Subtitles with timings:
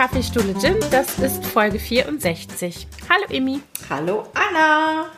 [0.00, 0.76] Kaffeestuhle Gin.
[0.90, 2.86] Das ist Folge 64.
[3.10, 3.60] Hallo Emi.
[3.90, 5.10] Hallo Anna.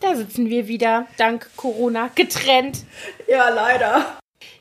[0.00, 2.86] Da sitzen wir wieder, dank Corona, getrennt.
[3.28, 4.16] Ja, leider.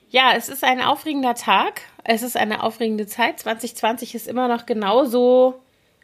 [0.10, 1.84] Ja, es ist ein aufregender Tag.
[2.04, 3.40] Es ist eine aufregende Zeit.
[3.40, 5.62] 2020 ist immer noch genauso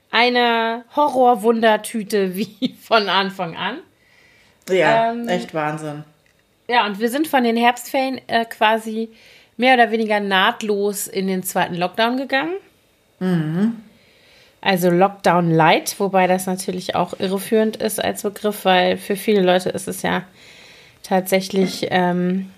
[0.10, 3.80] eine Horrorwundertüte wie von Anfang an.
[4.70, 6.06] Ja, ähm, echt Wahnsinn.
[6.70, 9.10] Ja, und wir sind von den Herbstferien äh, quasi
[9.58, 12.56] mehr oder weniger nahtlos in den zweiten Lockdown gegangen.
[13.20, 13.76] Mhm.
[14.62, 19.70] Also Lockdown Light, wobei das natürlich auch irreführend ist als Begriff, weil für viele Leute
[19.70, 20.24] ist es ja
[21.04, 22.52] tatsächlich ähm,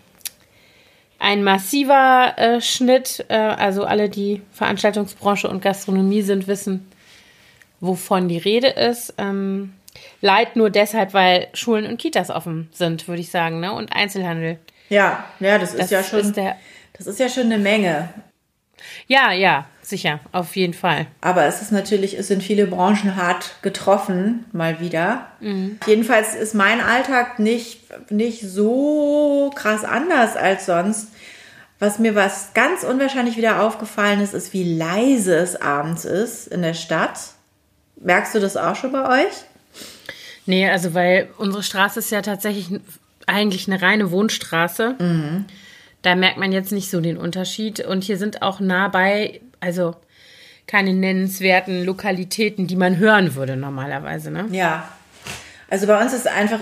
[1.20, 3.26] ein massiver äh, Schnitt.
[3.28, 6.90] Äh, also alle, die Veranstaltungsbranche und Gastronomie sind, wissen,
[7.82, 9.14] wovon die Rede ist.
[9.18, 9.74] Ähm,
[10.22, 13.74] Light nur deshalb, weil Schulen und Kitas offen sind, würde ich sagen, ne?
[13.74, 14.58] Und Einzelhandel.
[14.90, 16.20] Ja, ja, das ist das ja schon.
[16.22, 16.56] Ist der,
[16.94, 18.10] das ist ja schon eine Menge.
[19.08, 21.08] Ja, ja, sicher, auf jeden Fall.
[21.22, 25.28] Aber es ist natürlich, es sind viele Branchen hart getroffen, mal wieder.
[25.40, 25.80] Mhm.
[25.86, 31.10] Jedenfalls ist mein Alltag nicht, nicht so krass anders als sonst.
[31.80, 36.62] Was mir was ganz unwahrscheinlich wieder aufgefallen ist, ist, wie leise es abends ist in
[36.62, 37.20] der Stadt.
[37.96, 39.34] Merkst du das auch schon bei euch?
[40.46, 42.70] Nee, also weil unsere Straße ist ja tatsächlich
[43.28, 44.96] eigentlich eine reine Wohnstraße.
[45.00, 45.46] Mhm.
[46.02, 47.80] Da merkt man jetzt nicht so den Unterschied.
[47.80, 49.96] Und hier sind auch nah bei, also
[50.68, 54.46] keine nennenswerten Lokalitäten, die man hören würde normalerweise, ne?
[54.52, 54.88] Ja.
[55.70, 56.62] Also bei uns ist einfach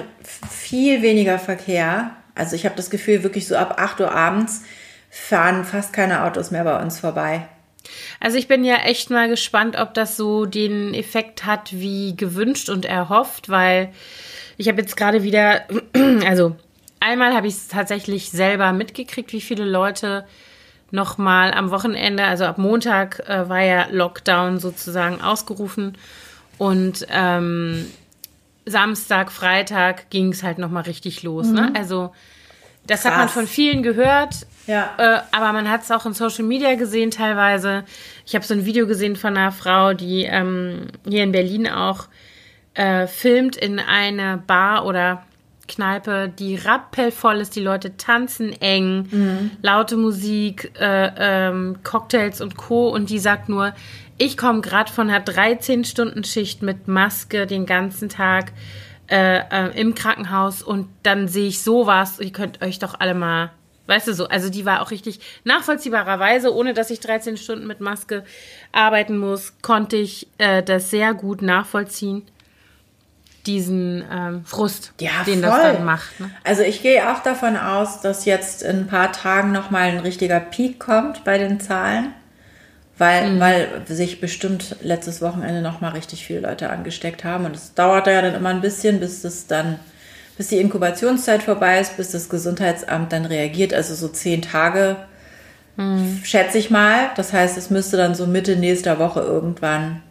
[0.49, 2.11] viel weniger Verkehr.
[2.35, 4.63] Also ich habe das Gefühl, wirklich so ab 8 Uhr abends
[5.09, 7.47] fahren fast keine Autos mehr bei uns vorbei.
[8.19, 12.69] Also ich bin ja echt mal gespannt, ob das so den Effekt hat wie gewünscht
[12.69, 13.89] und erhofft, weil
[14.57, 15.63] ich habe jetzt gerade wieder,
[16.25, 16.55] also
[16.99, 20.25] Einmal habe ich es tatsächlich selber mitgekriegt, wie viele Leute
[20.91, 25.97] nochmal am Wochenende, also ab Montag äh, war ja Lockdown sozusagen ausgerufen
[26.57, 27.85] und ähm,
[28.65, 31.47] Samstag, Freitag ging es halt nochmal richtig los.
[31.47, 31.61] Ne?
[31.61, 31.67] Mhm.
[31.73, 31.79] Ne?
[31.79, 32.13] Also
[32.85, 33.11] das Krass.
[33.11, 34.93] hat man von vielen gehört, ja.
[34.97, 37.85] Äh, aber man hat es auch in Social Media gesehen teilweise.
[38.25, 42.07] Ich habe so ein Video gesehen von einer Frau, die ähm, hier in Berlin auch
[42.73, 45.23] äh, filmt in eine Bar oder
[45.67, 49.51] Kneipe, die rappelvoll ist, die Leute tanzen eng, mhm.
[49.61, 52.89] laute Musik, äh, ähm, Cocktails und Co.
[52.89, 53.73] Und die sagt nur,
[54.17, 58.51] ich komme gerade von einer 13-Stunden-Schicht mit Maske den ganzen Tag
[59.09, 62.19] äh, äh, im Krankenhaus und dann sehe ich sowas.
[62.19, 63.51] Ihr könnt euch doch alle mal,
[63.85, 67.79] weißt du so, also die war auch richtig nachvollziehbarerweise, ohne dass ich 13 Stunden mit
[67.79, 68.25] Maske
[68.71, 72.23] arbeiten muss, konnte ich äh, das sehr gut nachvollziehen
[73.47, 75.49] diesen ähm, Frust, ja, den voll.
[75.49, 76.19] das dann macht.
[76.19, 76.29] Ne?
[76.43, 80.39] Also ich gehe auch davon aus, dass jetzt in ein paar Tagen nochmal ein richtiger
[80.39, 82.13] Peak kommt bei den Zahlen,
[82.97, 83.39] weil, mhm.
[83.39, 87.45] weil sich bestimmt letztes Wochenende nochmal richtig viele Leute angesteckt haben.
[87.45, 89.79] Und es dauert ja dann immer ein bisschen, bis es dann,
[90.37, 93.73] bis die Inkubationszeit vorbei ist, bis das Gesundheitsamt dann reagiert.
[93.73, 94.97] Also so zehn Tage,
[95.77, 96.19] mhm.
[96.23, 97.11] schätze ich mal.
[97.15, 100.03] Das heißt, es müsste dann so Mitte nächster Woche irgendwann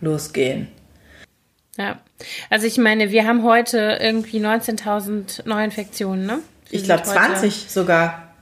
[0.00, 0.68] losgehen.
[1.76, 1.98] Ja,
[2.50, 6.38] also ich meine, wir haben heute irgendwie 19.000 Neuinfektionen, ne?
[6.68, 8.34] Wir ich glaube 20 sogar.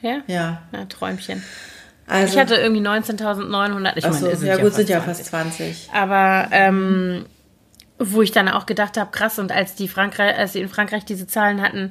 [0.00, 0.22] Ja?
[0.26, 0.62] Ja.
[0.72, 1.42] Ja, Träumchen.
[2.06, 3.96] Also, ich hatte irgendwie 19.900.
[3.96, 5.90] Ich meine, so, ja, gut, sind ja fast 20.
[5.92, 7.26] Aber ähm,
[7.98, 11.04] wo ich dann auch gedacht habe, krass, und als die Frankreich, als sie in Frankreich
[11.04, 11.90] diese Zahlen hatten,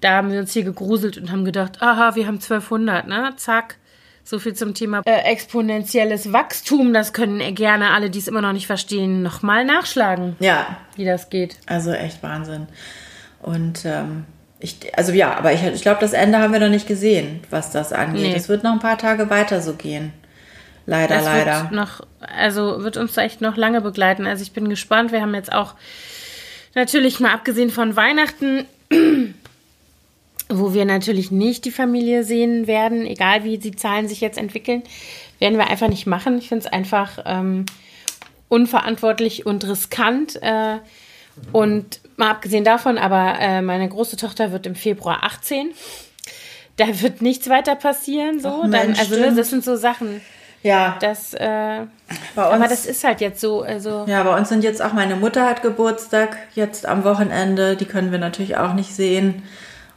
[0.00, 3.34] da haben wir uns hier gegruselt und haben gedacht, aha, wir haben 1200, ne?
[3.36, 3.76] Zack.
[4.24, 6.94] So viel zum Thema äh, exponentielles Wachstum.
[6.94, 10.36] Das können gerne alle, die es immer noch nicht verstehen, nochmal nachschlagen.
[10.38, 10.78] Ja.
[10.96, 11.56] Wie das geht.
[11.66, 12.68] Also echt Wahnsinn.
[13.40, 14.24] Und ähm,
[14.60, 17.72] ich, also ja, aber ich, ich glaube, das Ende haben wir noch nicht gesehen, was
[17.72, 18.36] das angeht.
[18.36, 20.12] Es wird noch ein paar Tage weiter so gehen.
[20.86, 21.62] Leider, es leider.
[21.62, 24.26] Wird noch, also wird uns echt noch lange begleiten.
[24.26, 25.10] Also ich bin gespannt.
[25.12, 25.74] Wir haben jetzt auch
[26.74, 28.66] natürlich mal abgesehen von Weihnachten
[30.58, 34.82] wo wir natürlich nicht die Familie sehen werden, egal wie die Zahlen sich jetzt entwickeln,
[35.38, 36.38] werden wir einfach nicht machen.
[36.38, 37.66] Ich finde es einfach ähm,
[38.48, 40.40] unverantwortlich und riskant.
[40.42, 40.78] Äh,
[41.52, 45.70] und mal abgesehen davon, aber äh, meine große Tochter wird im Februar 18.
[46.76, 48.40] Da wird nichts weiter passieren.
[48.40, 48.62] So.
[48.64, 50.20] Ach, Mensch, Dann, also ne, das sind so Sachen.
[50.62, 50.96] Ja.
[51.00, 53.62] Das, äh, uns, aber das ist halt jetzt so.
[53.62, 57.76] Also ja, bei uns sind jetzt auch meine Mutter hat Geburtstag jetzt am Wochenende.
[57.76, 59.42] Die können wir natürlich auch nicht sehen.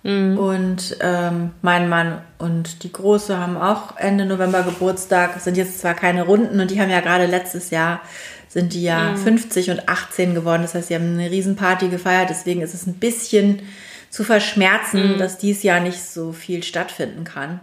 [0.05, 0.37] Mhm.
[0.37, 5.95] Und ähm, mein Mann und die Große haben auch Ende November Geburtstag, sind jetzt zwar
[5.95, 8.01] keine Runden und die haben ja gerade letztes Jahr
[8.47, 9.17] sind die ja mhm.
[9.17, 10.61] 50 und 18 geworden.
[10.61, 12.29] Das heißt, sie haben eine Riesenparty gefeiert.
[12.29, 13.61] Deswegen ist es ein bisschen
[14.09, 15.17] zu verschmerzen, mhm.
[15.17, 17.59] dass dies Jahr nicht so viel stattfinden kann.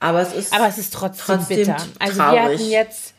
[0.00, 1.76] Aber es ist, Aber es ist trotzdem, trotzdem bitter.
[1.98, 2.32] Also traurig.
[2.32, 3.14] wir hatten jetzt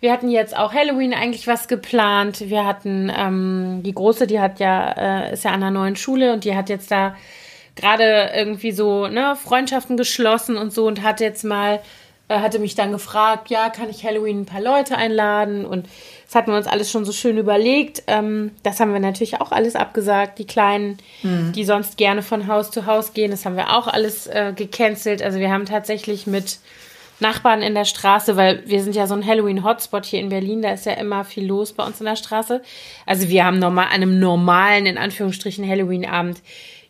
[0.00, 2.48] wir hatten jetzt auch Halloween eigentlich was geplant.
[2.48, 6.32] Wir hatten ähm, die große, die hat ja äh, ist ja an einer neuen Schule
[6.32, 7.16] und die hat jetzt da
[7.76, 11.80] gerade irgendwie so ne Freundschaften geschlossen und so und hat jetzt mal
[12.28, 15.86] äh, hatte mich dann gefragt, ja, kann ich Halloween ein paar Leute einladen und
[16.24, 18.02] das hatten wir uns alles schon so schön überlegt.
[18.08, 20.40] Ähm, das haben wir natürlich auch alles abgesagt.
[20.40, 21.52] Die Kleinen, mhm.
[21.52, 25.22] die sonst gerne von Haus zu Haus gehen, das haben wir auch alles äh, gecancelt.
[25.22, 26.58] Also wir haben tatsächlich mit
[27.20, 30.72] Nachbarn in der Straße, weil wir sind ja so ein Halloween-Hotspot hier in Berlin, da
[30.72, 32.60] ist ja immer viel los bei uns in der Straße.
[33.06, 36.42] Also wir haben normal, an einem normalen, in Anführungsstrichen, Halloween-Abend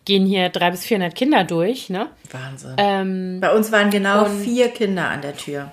[0.06, 2.08] gehen hier drei bis vierhundert Kinder durch, ne?
[2.30, 2.74] Wahnsinn.
[2.78, 5.70] Ähm, bei uns waren genau vier Kinder an der Tür.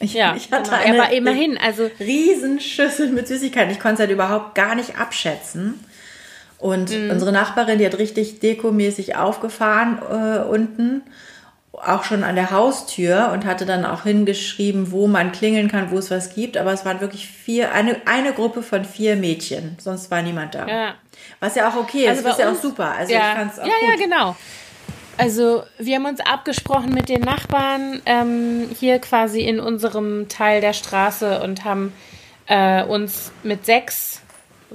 [0.00, 0.82] Ich, ja, ich hatte genau.
[0.82, 3.70] eine aber immerhin, also Riesenschüssel mit Süßigkeiten.
[3.70, 5.80] Ich konnte es halt überhaupt gar nicht abschätzen.
[6.58, 7.10] Und mhm.
[7.10, 11.02] unsere Nachbarin, die hat richtig dekomäßig aufgefahren äh, unten,
[11.78, 15.98] auch schon an der Haustür und hatte dann auch hingeschrieben, wo man klingeln kann, wo
[15.98, 16.56] es was gibt.
[16.56, 19.76] Aber es waren wirklich vier, eine, eine Gruppe von vier Mädchen.
[19.78, 20.66] Sonst war niemand da.
[20.66, 20.94] Ja.
[21.40, 22.92] Was ja auch okay ist, also ist ja auch super.
[22.92, 24.00] Also ja, ich fand's auch ja, gut.
[24.00, 24.36] ja, genau.
[25.18, 30.74] Also wir haben uns abgesprochen mit den Nachbarn ähm, hier quasi in unserem Teil der
[30.74, 31.92] Straße und haben
[32.46, 34.20] äh, uns mit sechs,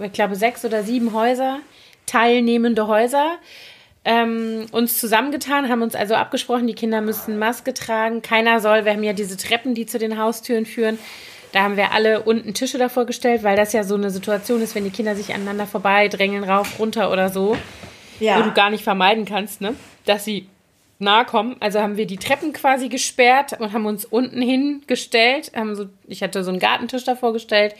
[0.01, 1.59] ich glaube sechs oder sieben Häuser,
[2.07, 3.37] teilnehmende Häuser,
[4.03, 8.21] ähm, uns zusammengetan, haben uns also abgesprochen, die Kinder müssen Maske tragen.
[8.21, 10.97] Keiner soll, wir haben ja diese Treppen, die zu den Haustüren führen.
[11.51, 14.73] Da haben wir alle unten Tische davor gestellt, weil das ja so eine Situation ist,
[14.73, 17.57] wenn die Kinder sich aneinander vorbeidrängeln, rauf, runter oder so,
[18.19, 18.39] ja.
[18.39, 19.75] wo du gar nicht vermeiden kannst, ne?
[20.05, 20.47] dass sie
[20.97, 21.57] nahe kommen.
[21.59, 25.51] Also haben wir die Treppen quasi gesperrt und haben uns unten hingestellt.
[25.55, 27.75] Haben so, ich hatte so einen Gartentisch davor gestellt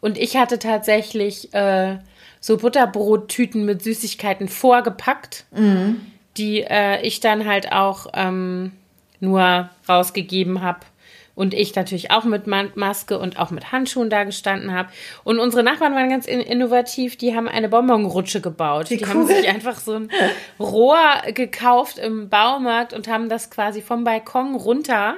[0.00, 1.98] und ich hatte tatsächlich äh,
[2.42, 6.00] so Butterbrottüten mit Süßigkeiten vorgepackt, mhm.
[6.36, 8.72] die äh, ich dann halt auch ähm,
[9.20, 10.80] nur rausgegeben habe
[11.36, 14.88] und ich natürlich auch mit Maske und auch mit Handschuhen da gestanden habe.
[15.22, 18.90] Und unsere Nachbarn waren ganz innovativ, die haben eine Bonbonrutsche gebaut.
[18.90, 19.10] Wie die cool.
[19.10, 20.10] haben sich einfach so ein
[20.58, 20.98] Rohr
[21.32, 25.16] gekauft im Baumarkt und haben das quasi vom Balkon runter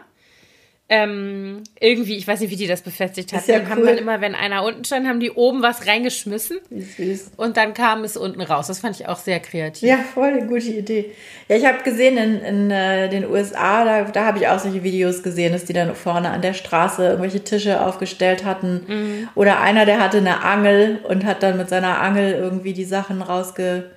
[0.91, 3.47] ähm, irgendwie, ich weiß nicht, wie die das befestigt hat.
[3.47, 3.71] Ja dann cool.
[3.71, 6.59] haben dann immer, wenn einer unten stand, haben die oben was reingeschmissen.
[6.71, 7.33] Süß.
[7.39, 8.67] Und dann kam es unten raus.
[8.67, 9.89] Das fand ich auch sehr kreativ.
[9.89, 11.13] Ja, voll eine gute Idee.
[11.49, 14.83] Ja, ich habe gesehen in, in äh, den USA, da, da habe ich auch solche
[14.83, 18.85] Videos gesehen, dass die dann vorne an der Straße irgendwelche Tische aufgestellt hatten.
[18.87, 19.29] Mhm.
[19.35, 23.23] Oder einer, der hatte eine Angel und hat dann mit seiner Angel irgendwie die Sachen
[23.23, 23.89] rausgelassen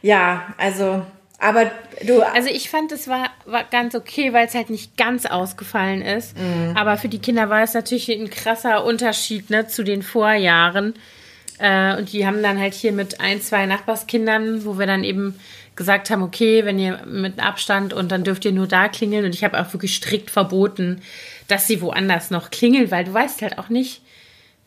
[0.00, 1.02] Ja, also
[1.40, 1.70] aber
[2.06, 2.22] du.
[2.22, 6.36] Also ich fand, es war, war ganz okay, weil es halt nicht ganz ausgefallen ist.
[6.38, 6.76] Mhm.
[6.76, 10.94] Aber für die Kinder war es natürlich ein krasser Unterschied ne, zu den Vorjahren.
[11.58, 15.40] Äh, und die haben dann halt hier mit ein, zwei Nachbarskindern, wo wir dann eben
[15.76, 19.24] gesagt haben, okay, wenn ihr mit Abstand und dann dürft ihr nur da klingeln.
[19.24, 21.00] Und ich habe auch wirklich strikt verboten,
[21.48, 24.02] dass sie woanders noch klingeln, weil du weißt halt auch nicht,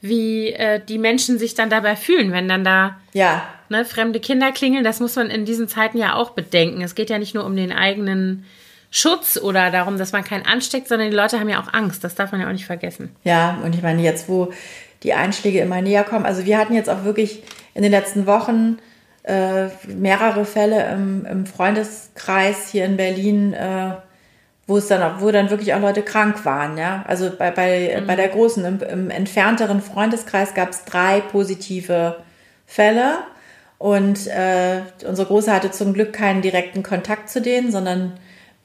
[0.01, 3.47] wie äh, die Menschen sich dann dabei fühlen, wenn dann da ja.
[3.73, 4.83] Ne, fremde Kinder klingeln.
[4.83, 6.81] Das muss man in diesen Zeiten ja auch bedenken.
[6.81, 8.45] Es geht ja nicht nur um den eigenen
[8.91, 12.03] Schutz oder darum, dass man keinen ansteckt, sondern die Leute haben ja auch Angst.
[12.03, 13.09] Das darf man ja auch nicht vergessen.
[13.24, 14.53] Ja, und ich meine, jetzt, wo
[15.01, 17.41] die Einschläge immer näher kommen, also wir hatten jetzt auch wirklich
[17.74, 18.77] in den letzten Wochen
[19.24, 23.93] äh, mehrere Fälle im, im, Freundeskreis hier in Berlin, äh,
[24.67, 27.03] wo es dann, wo dann wirklich auch Leute krank waren, ja.
[27.07, 28.05] Also bei, bei, mhm.
[28.05, 32.17] bei der großen, im, im entfernteren Freundeskreis gab es drei positive
[32.67, 33.15] Fälle.
[33.83, 38.13] Und äh, unsere Große hatte zum Glück keinen direkten Kontakt zu denen, sondern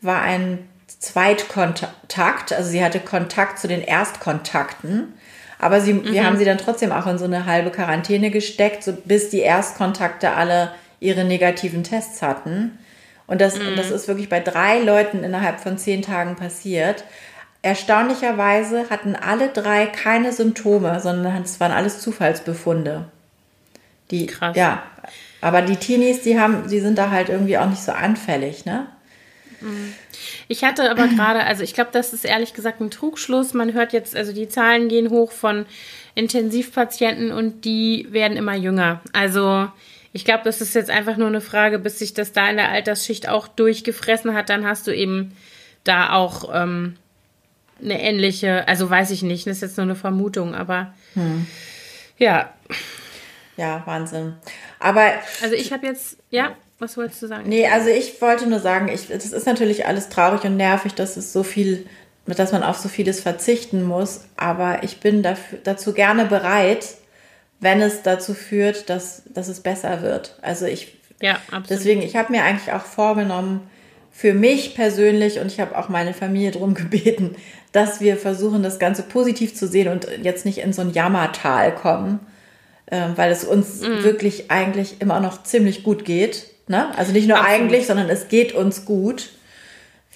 [0.00, 2.52] war ein Zweitkontakt.
[2.52, 5.14] Also sie hatte Kontakt zu den Erstkontakten.
[5.58, 6.12] Aber sie, mhm.
[6.12, 9.40] wir haben sie dann trotzdem auch in so eine halbe Quarantäne gesteckt, so bis die
[9.40, 10.70] Erstkontakte alle
[11.00, 12.78] ihre negativen Tests hatten.
[13.26, 13.74] Und das, mhm.
[13.74, 17.02] das ist wirklich bei drei Leuten innerhalb von zehn Tagen passiert.
[17.62, 23.06] Erstaunlicherweise hatten alle drei keine Symptome, sondern es waren alles Zufallsbefunde.
[24.12, 24.56] Die, Krass.
[24.56, 24.84] Ja,
[25.40, 28.86] aber die Teenies, die haben, die sind da halt irgendwie auch nicht so anfällig, ne?
[30.48, 33.54] Ich hatte aber gerade, also ich glaube, das ist ehrlich gesagt ein Trugschluss.
[33.54, 35.66] Man hört jetzt, also die Zahlen gehen hoch von
[36.14, 39.00] Intensivpatienten und die werden immer jünger.
[39.12, 39.68] Also
[40.12, 42.70] ich glaube, das ist jetzt einfach nur eine Frage, bis sich das da in der
[42.70, 45.36] Altersschicht auch durchgefressen hat, dann hast du eben
[45.84, 46.96] da auch ähm,
[47.82, 51.46] eine ähnliche, also weiß ich nicht, das ist jetzt nur eine Vermutung, aber hm.
[52.18, 52.52] ja.
[53.56, 54.34] Ja, Wahnsinn.
[54.78, 55.12] Aber.
[55.42, 57.48] Also ich habe jetzt, ja, was wolltest du sagen?
[57.48, 61.16] Nee, also ich wollte nur sagen, ich, das ist natürlich alles traurig und nervig, dass
[61.16, 61.86] es so viel,
[62.26, 66.86] dass man auf so vieles verzichten muss, aber ich bin dafür, dazu gerne bereit,
[67.60, 70.38] wenn es dazu führt, dass, dass es besser wird.
[70.42, 71.70] Also ich, ja, absolut.
[71.70, 73.68] deswegen, ich habe mir eigentlich auch vorgenommen,
[74.12, 77.36] für mich persönlich, und ich habe auch meine Familie darum gebeten,
[77.72, 81.74] dass wir versuchen, das Ganze positiv zu sehen und jetzt nicht in so ein Jammertal
[81.74, 82.20] kommen,
[82.90, 84.02] äh, weil es uns mm.
[84.04, 86.46] wirklich eigentlich immer noch ziemlich gut geht.
[86.68, 86.96] Ne?
[86.96, 87.60] Also nicht nur Absolut.
[87.60, 89.30] eigentlich, sondern es geht uns gut.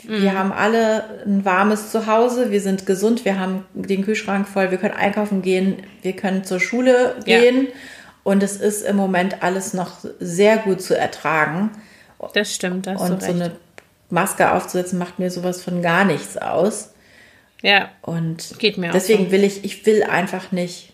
[0.05, 0.39] Wir mhm.
[0.39, 4.95] haben alle ein warmes Zuhause, wir sind gesund, wir haben den Kühlschrank voll, wir können
[4.95, 7.73] einkaufen gehen, wir können zur Schule gehen ja.
[8.25, 11.71] und es ist im Moment alles noch sehr gut zu ertragen.
[12.35, 13.53] Das stimmt, das Und so eine
[14.11, 16.91] Maske aufzusetzen macht mir sowas von gar nichts aus.
[17.63, 17.91] Ja.
[18.03, 19.33] Und geht mir deswegen auch so.
[19.33, 20.93] will ich, ich will einfach nicht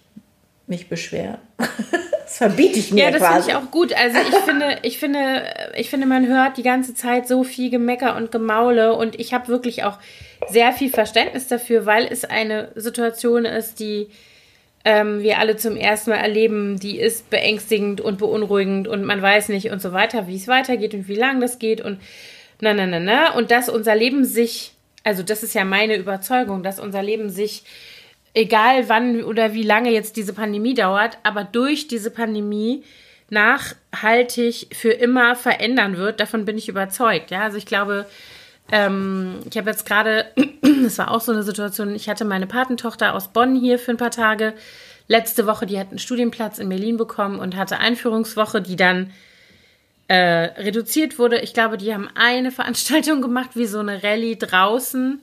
[0.66, 1.38] mich beschweren.
[1.58, 3.92] Das verbiete ich mir Ja, das finde ich auch gut.
[3.92, 5.42] Also ich finde, ich finde,
[5.76, 9.48] ich finde, man hört die ganze Zeit so viel Gemecker und Gemaule und ich habe
[9.48, 9.98] wirklich auch
[10.48, 14.08] sehr viel Verständnis dafür, weil es eine Situation ist, die
[14.84, 19.48] ähm, wir alle zum ersten Mal erleben, die ist beängstigend und beunruhigend und man weiß
[19.48, 22.00] nicht und so weiter, wie es weitergeht und wie lang das geht und
[22.60, 23.34] na, na, na, na.
[23.34, 24.72] Und dass unser Leben sich,
[25.04, 27.64] also das ist ja meine Überzeugung, dass unser Leben sich
[28.38, 32.84] egal wann oder wie lange jetzt diese Pandemie dauert, aber durch diese Pandemie
[33.30, 36.20] nachhaltig für immer verändern wird.
[36.20, 37.32] Davon bin ich überzeugt.
[37.32, 38.06] Ja, also ich glaube,
[38.70, 40.26] ähm, ich habe jetzt gerade,
[40.84, 43.96] das war auch so eine Situation, ich hatte meine Patentochter aus Bonn hier für ein
[43.96, 44.54] paar Tage.
[45.08, 49.10] Letzte Woche, die hat einen Studienplatz in Berlin bekommen und hatte Einführungswoche, die dann
[50.06, 51.40] äh, reduziert wurde.
[51.40, 55.20] Ich glaube, die haben eine Veranstaltung gemacht, wie so eine Rallye draußen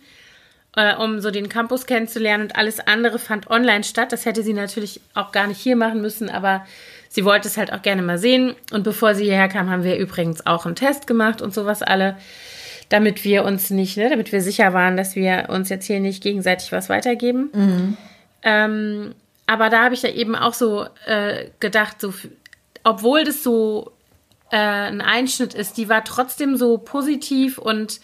[0.76, 4.12] äh, um so den Campus kennenzulernen und alles andere fand online statt.
[4.12, 6.66] Das hätte sie natürlich auch gar nicht hier machen müssen, aber
[7.10, 8.56] sie wollte es halt auch gerne mal sehen.
[8.72, 12.18] Und bevor sie hierher kam, haben wir übrigens auch einen Test gemacht und sowas alle,
[12.90, 16.22] damit wir uns nicht, ne, damit wir sicher waren, dass wir uns jetzt hier nicht
[16.22, 17.50] gegenseitig was weitergeben.
[17.54, 17.98] Mhm.
[18.44, 19.16] Ähm,
[19.48, 22.14] aber da habe ich ja eben auch so äh, gedacht, so,
[22.84, 23.92] obwohl das so
[24.52, 28.00] äh, ein Einschnitt ist, die war trotzdem so positiv und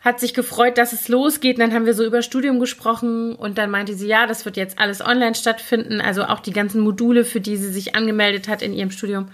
[0.00, 1.56] hat sich gefreut, dass es losgeht.
[1.56, 4.56] Und dann haben wir so über Studium gesprochen und dann meinte sie, ja, das wird
[4.56, 8.62] jetzt alles online stattfinden, also auch die ganzen Module, für die sie sich angemeldet hat
[8.62, 9.30] in ihrem Studium.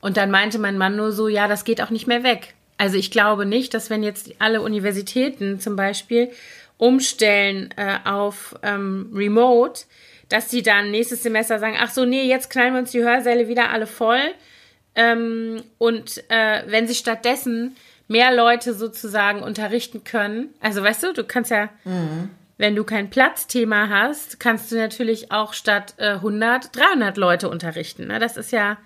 [0.00, 2.54] Und dann meinte mein Mann nur so, ja, das geht auch nicht mehr weg.
[2.78, 6.30] Also ich glaube nicht, dass wenn jetzt alle Universitäten zum Beispiel
[6.78, 9.82] umstellen äh, auf ähm, Remote,
[10.28, 13.48] dass sie dann nächstes Semester sagen, ach so, nee, jetzt knallen wir uns die Hörsäle
[13.48, 14.20] wieder alle voll.
[14.94, 17.76] Ähm, und äh, wenn sie stattdessen
[18.08, 20.54] mehr Leute sozusagen unterrichten können.
[20.60, 22.30] Also weißt du, du kannst ja, mhm.
[22.58, 28.06] wenn du kein Platzthema hast, kannst du natürlich auch statt äh, 100 300 Leute unterrichten.
[28.06, 28.18] Ne?
[28.18, 28.78] Das ist ja.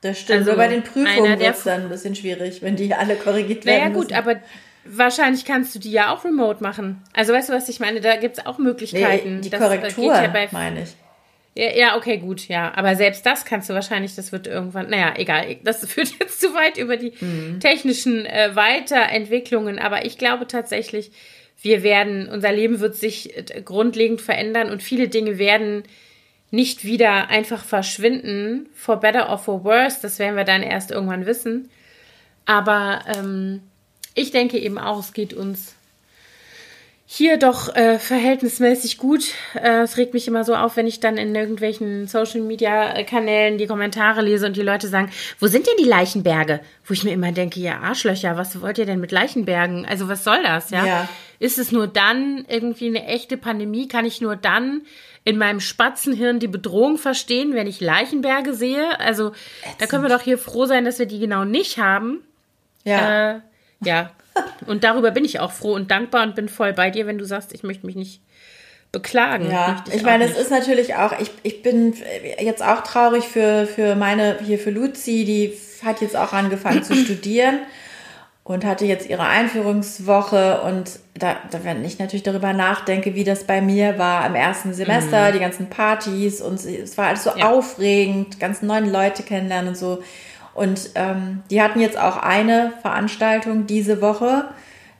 [0.00, 0.40] Das stimmt.
[0.40, 3.64] Also Nur bei den Prüfungen wird es dann ein bisschen schwierig, wenn die alle korrigiert
[3.64, 3.78] werden.
[3.78, 4.14] Naja, gut, müssen.
[4.14, 4.40] aber
[4.84, 7.02] wahrscheinlich kannst du die ja auch remote machen.
[7.12, 8.00] Also weißt du, was ich meine?
[8.00, 9.36] Da gibt es auch Möglichkeiten.
[9.36, 10.96] Nee, die das äh, Korrektur, ja meine ich.
[11.54, 12.72] Ja, ja, okay, gut, ja.
[12.74, 16.54] Aber selbst das kannst du wahrscheinlich, das wird irgendwann, naja, egal, das führt jetzt zu
[16.54, 17.60] weit über die mhm.
[17.60, 19.78] technischen äh, Weiterentwicklungen.
[19.78, 21.12] Aber ich glaube tatsächlich,
[21.60, 25.84] wir werden, unser Leben wird sich äh, grundlegend verändern und viele Dinge werden
[26.50, 29.98] nicht wieder einfach verschwinden, for better or for worse.
[30.02, 31.70] Das werden wir dann erst irgendwann wissen.
[32.44, 33.62] Aber ähm,
[34.14, 35.74] ich denke eben auch, es geht uns
[37.14, 39.34] hier doch äh, verhältnismäßig gut.
[39.54, 44.22] Äh, es regt mich immer so auf, wenn ich dann in irgendwelchen Social-Media-Kanälen die Kommentare
[44.22, 46.60] lese und die Leute sagen, wo sind denn die Leichenberge?
[46.86, 49.84] Wo ich mir immer denke, ja, Arschlöcher, was wollt ihr denn mit Leichenbergen?
[49.84, 50.86] Also was soll das, ja?
[50.86, 51.08] ja.
[51.38, 53.88] Ist es nur dann irgendwie eine echte Pandemie?
[53.88, 54.80] Kann ich nur dann
[55.24, 58.98] in meinem Spatzenhirn die Bedrohung verstehen, wenn ich Leichenberge sehe?
[59.00, 59.82] Also Ätzend.
[59.82, 62.22] da können wir doch hier froh sein, dass wir die genau nicht haben.
[62.84, 63.34] Ja.
[63.34, 63.40] Äh,
[63.84, 64.12] ja,
[64.66, 67.24] und darüber bin ich auch froh und dankbar und bin voll bei dir, wenn du
[67.24, 68.22] sagst, ich möchte mich nicht
[68.92, 69.50] beklagen.
[69.50, 71.94] Ja, ich meine, es ist natürlich auch, ich, ich bin
[72.38, 76.94] jetzt auch traurig für, für meine, hier für Luzi, die hat jetzt auch angefangen zu
[77.04, 77.60] studieren
[78.44, 83.44] und hatte jetzt ihre Einführungswoche und da, da wenn ich natürlich darüber nachdenke, wie das
[83.44, 85.32] bei mir war am ersten Semester, mhm.
[85.32, 87.50] die ganzen Partys und es war alles so ja.
[87.50, 90.02] aufregend, ganz neuen Leute kennenlernen und so.
[90.54, 94.46] Und ähm, die hatten jetzt auch eine Veranstaltung diese Woche.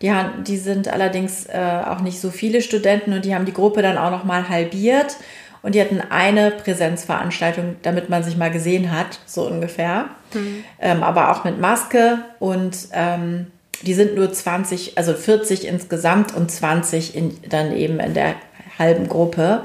[0.00, 3.52] Die, haben, die sind allerdings äh, auch nicht so viele Studenten und die haben die
[3.52, 5.16] Gruppe dann auch noch mal halbiert.
[5.62, 10.06] Und die hatten eine Präsenzveranstaltung, damit man sich mal gesehen hat, so ungefähr.
[10.34, 10.64] Mhm.
[10.80, 12.18] Ähm, aber auch mit Maske.
[12.40, 13.46] Und ähm,
[13.82, 18.34] die sind nur 20, also 40 insgesamt und 20 in, dann eben in der
[18.78, 19.62] halben Gruppe.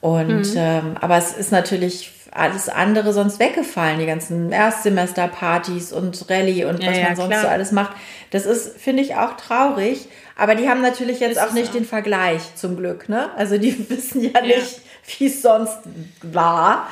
[0.00, 0.56] Und mhm.
[0.56, 6.82] ähm, aber es ist natürlich alles andere sonst weggefallen, die ganzen Erstsemesterpartys und Rallye und
[6.82, 7.42] ja, was man sonst klar.
[7.42, 7.96] so alles macht.
[8.30, 10.08] Das ist, finde ich, auch traurig.
[10.36, 11.78] Aber die haben natürlich jetzt auch nicht so.
[11.78, 13.08] den Vergleich, zum Glück.
[13.08, 13.30] Ne?
[13.36, 14.42] Also die wissen ja, ja.
[14.42, 14.80] nicht,
[15.18, 15.78] wie es sonst
[16.22, 16.88] war.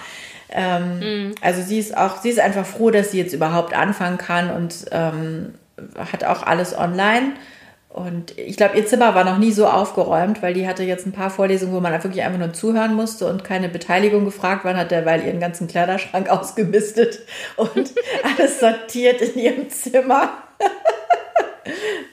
[0.51, 1.35] Ähm, mhm.
[1.41, 4.87] Also sie ist auch, sie ist einfach froh, dass sie jetzt überhaupt anfangen kann und
[4.93, 5.55] ähm,
[6.13, 7.33] hat auch alles online.
[7.95, 11.13] Und ich glaube, ihr Zimmer war noch nie so aufgeräumt, weil die hatte jetzt ein
[11.13, 14.65] paar Vorlesungen, wo man wirklich einfach nur zuhören musste und keine Beteiligung gefragt.
[14.65, 17.21] Wann hat der, weil ihren ganzen Kleiderschrank ausgemistet
[17.57, 17.93] und
[18.37, 20.39] alles sortiert in ihrem Zimmer.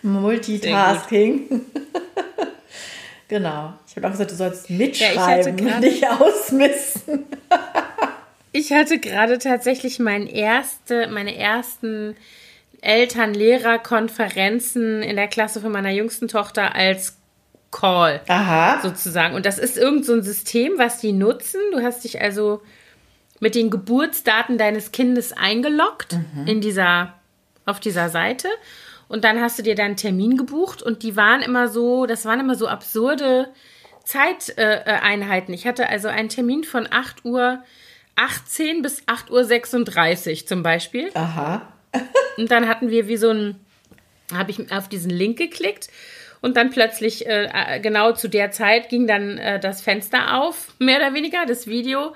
[0.03, 1.49] Multitasking.
[3.27, 3.73] genau.
[3.87, 7.25] Ich habe auch gesagt, du sollst mitschreiben, ja, nicht ausmisten.
[8.51, 12.15] ich hatte gerade tatsächlich mein erste, meine ersten
[12.81, 17.17] Eltern-Lehrer-Konferenzen in der Klasse von meiner jüngsten Tochter als
[17.71, 18.21] Call.
[18.27, 18.81] Aha.
[18.81, 19.35] Sozusagen.
[19.35, 21.61] Und das ist irgend so ein System, was die nutzen.
[21.71, 22.61] Du hast dich also
[23.39, 26.47] mit den Geburtsdaten deines Kindes eingeloggt mhm.
[26.47, 27.13] in dieser,
[27.65, 28.49] auf dieser Seite.
[29.07, 32.25] Und dann hast du dir dann einen Termin gebucht und die waren immer so, das
[32.25, 33.49] waren immer so absurde
[34.05, 35.53] Zeiteinheiten.
[35.53, 37.63] Ich hatte also einen Termin von 8 Uhr
[38.15, 41.09] 18 bis 8 Uhr 36 zum Beispiel.
[41.13, 41.67] Aha.
[42.37, 43.55] Und dann hatten wir wie so ein,
[44.33, 45.89] habe ich auf diesen Link geklickt
[46.41, 50.73] und dann plötzlich äh, äh, genau zu der Zeit ging dann äh, das Fenster auf,
[50.79, 52.15] mehr oder weniger, das Video.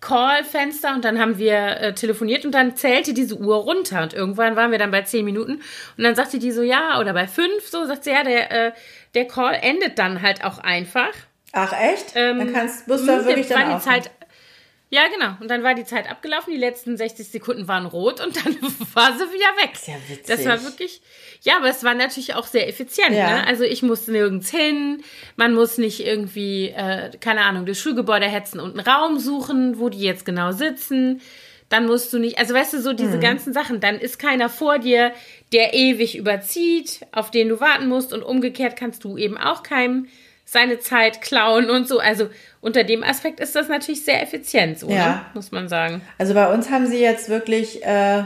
[0.00, 4.56] Call-Fenster und dann haben wir äh, telefoniert und dann zählte diese Uhr runter und irgendwann
[4.56, 5.62] waren wir dann bei zehn Minuten
[5.96, 8.72] und dann sagte die so, ja, oder bei fünf, so sagt sie, ja, der, äh,
[9.14, 11.12] der Call endet dann halt auch einfach.
[11.52, 12.14] Ach echt?
[12.16, 14.10] Ähm, dann kannst, musst du wirklich dann die Zeit,
[14.92, 15.32] ja, genau.
[15.40, 18.56] Und dann war die Zeit abgelaufen, die letzten 60 Sekunden waren rot und dann
[18.92, 19.74] war sie wieder weg.
[19.76, 20.26] Sehr witzig.
[20.26, 21.00] Das war wirklich,
[21.40, 23.12] ja, aber es war natürlich auch sehr effizient.
[23.16, 23.38] Ja.
[23.38, 23.46] Ne?
[23.46, 25.02] Also ich musste nirgends hin,
[25.36, 29.88] man muss nicht irgendwie, äh, keine Ahnung, das Schulgebäude hetzen und einen Raum suchen, wo
[29.88, 31.22] die jetzt genau sitzen.
[31.70, 33.22] Dann musst du nicht, also weißt du, so diese mhm.
[33.22, 35.12] ganzen Sachen, dann ist keiner vor dir,
[35.54, 40.08] der ewig überzieht, auf den du warten musst und umgekehrt kannst du eben auch keinem
[40.52, 41.98] seine Zeit klauen und so.
[41.98, 42.28] Also
[42.60, 45.06] unter dem Aspekt ist das natürlich sehr effizient, so, ja.
[45.08, 45.20] ne?
[45.32, 46.02] muss man sagen.
[46.18, 48.24] Also bei uns haben sie jetzt wirklich äh,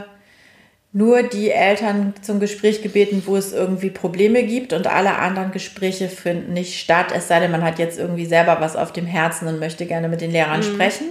[0.91, 6.09] nur die Eltern zum Gespräch gebeten, wo es irgendwie Probleme gibt und alle anderen Gespräche
[6.09, 9.47] finden nicht statt, es sei denn, man hat jetzt irgendwie selber was auf dem Herzen
[9.47, 10.63] und möchte gerne mit den Lehrern mhm.
[10.63, 11.07] sprechen.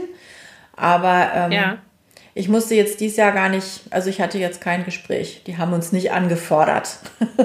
[0.77, 1.79] Aber ähm, ja.
[2.39, 5.41] Ich musste jetzt dieses Jahr gar nicht, also ich hatte jetzt kein Gespräch.
[5.47, 6.99] Die haben uns nicht angefordert.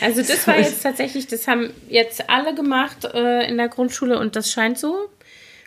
[0.00, 4.34] Also das war jetzt tatsächlich, das haben jetzt alle gemacht äh, in der Grundschule und
[4.34, 5.08] das scheint so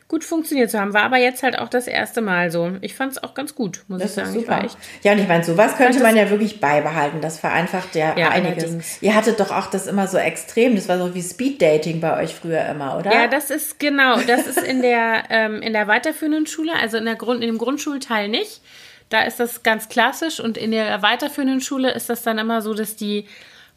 [0.07, 0.93] gut funktioniert zu haben.
[0.93, 2.73] War aber jetzt halt auch das erste Mal so.
[2.81, 4.33] Ich fand es auch ganz gut, muss das ich sagen.
[4.33, 4.63] Super.
[4.63, 7.21] Ich ja, und ich meine, sowas könnte man ja wirklich beibehalten.
[7.21, 8.63] Das vereinfacht ja, ja einiges.
[8.63, 9.01] Allerdings.
[9.01, 10.75] Ihr hattet doch auch das immer so extrem.
[10.75, 13.11] Das war so wie Speeddating bei euch früher immer, oder?
[13.11, 14.19] Ja, das ist genau.
[14.21, 17.57] Das ist in der, ähm, in der weiterführenden Schule, also in, der Grund, in dem
[17.57, 18.61] Grundschulteil nicht.
[19.09, 22.73] Da ist das ganz klassisch und in der weiterführenden Schule ist das dann immer so,
[22.73, 23.25] dass die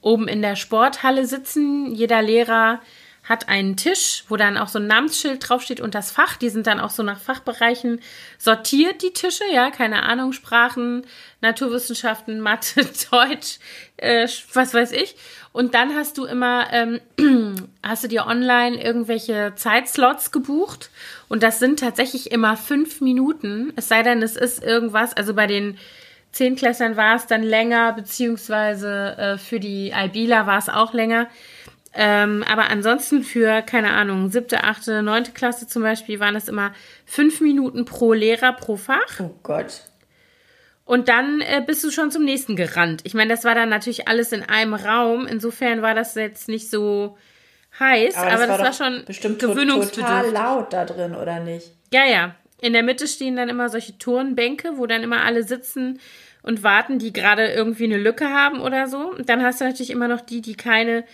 [0.00, 1.94] oben in der Sporthalle sitzen.
[1.94, 2.80] Jeder Lehrer
[3.28, 6.36] hat einen Tisch, wo dann auch so ein Namensschild draufsteht und das Fach.
[6.36, 8.00] Die sind dann auch so nach Fachbereichen
[8.38, 11.06] sortiert, die Tische, ja, keine Ahnung, Sprachen,
[11.42, 13.58] Naturwissenschaften, Mathe, Deutsch,
[13.98, 15.16] äh, was weiß ich.
[15.52, 17.00] Und dann hast du immer, ähm,
[17.82, 20.90] hast du dir online irgendwelche Zeitslots gebucht
[21.28, 25.46] und das sind tatsächlich immer fünf Minuten, es sei denn, es ist irgendwas, also bei
[25.46, 25.76] den
[26.32, 31.28] Zehnklässlern war es dann länger, beziehungsweise äh, für die Albila war es auch länger.
[31.94, 36.72] Ähm, aber ansonsten für, keine Ahnung, siebte, achte, neunte Klasse zum Beispiel waren es immer
[37.06, 39.20] fünf Minuten pro Lehrer pro Fach.
[39.20, 39.82] Oh Gott.
[40.84, 43.02] Und dann äh, bist du schon zum nächsten gerannt.
[43.04, 45.26] Ich meine, das war dann natürlich alles in einem Raum.
[45.26, 47.18] Insofern war das jetzt nicht so
[47.78, 51.72] heiß, aber das, aber das war, war, schon bestimmt total laut da drin, oder nicht?
[51.92, 52.34] Ja, ja.
[52.60, 56.00] In der Mitte stehen dann immer solche Turnbänke, wo dann immer alle sitzen
[56.42, 58.98] und warten, die gerade irgendwie eine Lücke haben oder so.
[59.10, 61.04] Und dann hast du natürlich immer noch die, die keine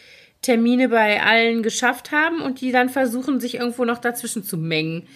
[0.45, 5.09] Termine bei allen geschafft haben und die dann versuchen, sich irgendwo noch dazwischen zu mengen.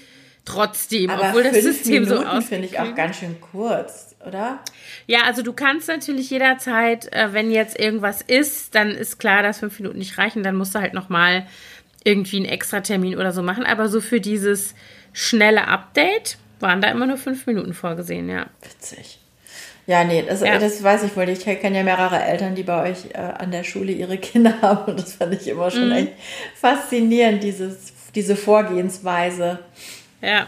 [0.47, 2.49] Trotzdem, Aber obwohl das System Minuten so aussieht.
[2.49, 4.61] finde ich auch ganz schön kurz, oder?
[5.07, 9.59] Ja, also du kannst natürlich jederzeit, äh, wenn jetzt irgendwas ist, dann ist klar, dass
[9.59, 11.47] fünf Minuten nicht reichen, dann musst du halt nochmal
[12.03, 13.65] irgendwie einen extra Termin oder so machen.
[13.65, 14.75] Aber so für dieses
[15.13, 18.47] schnelle Update waren da immer nur fünf Minuten vorgesehen, ja.
[18.63, 19.19] Witzig.
[19.89, 20.59] Ja, nee, das, ja.
[20.59, 21.31] das weiß ich wohl.
[21.31, 24.93] Ich kenne ja mehrere Eltern, die bei euch äh, an der Schule ihre Kinder haben.
[24.93, 25.93] Und das fand ich immer schon mhm.
[25.93, 26.13] echt
[26.55, 29.61] faszinierend, dieses, diese Vorgehensweise.
[30.21, 30.47] Ja,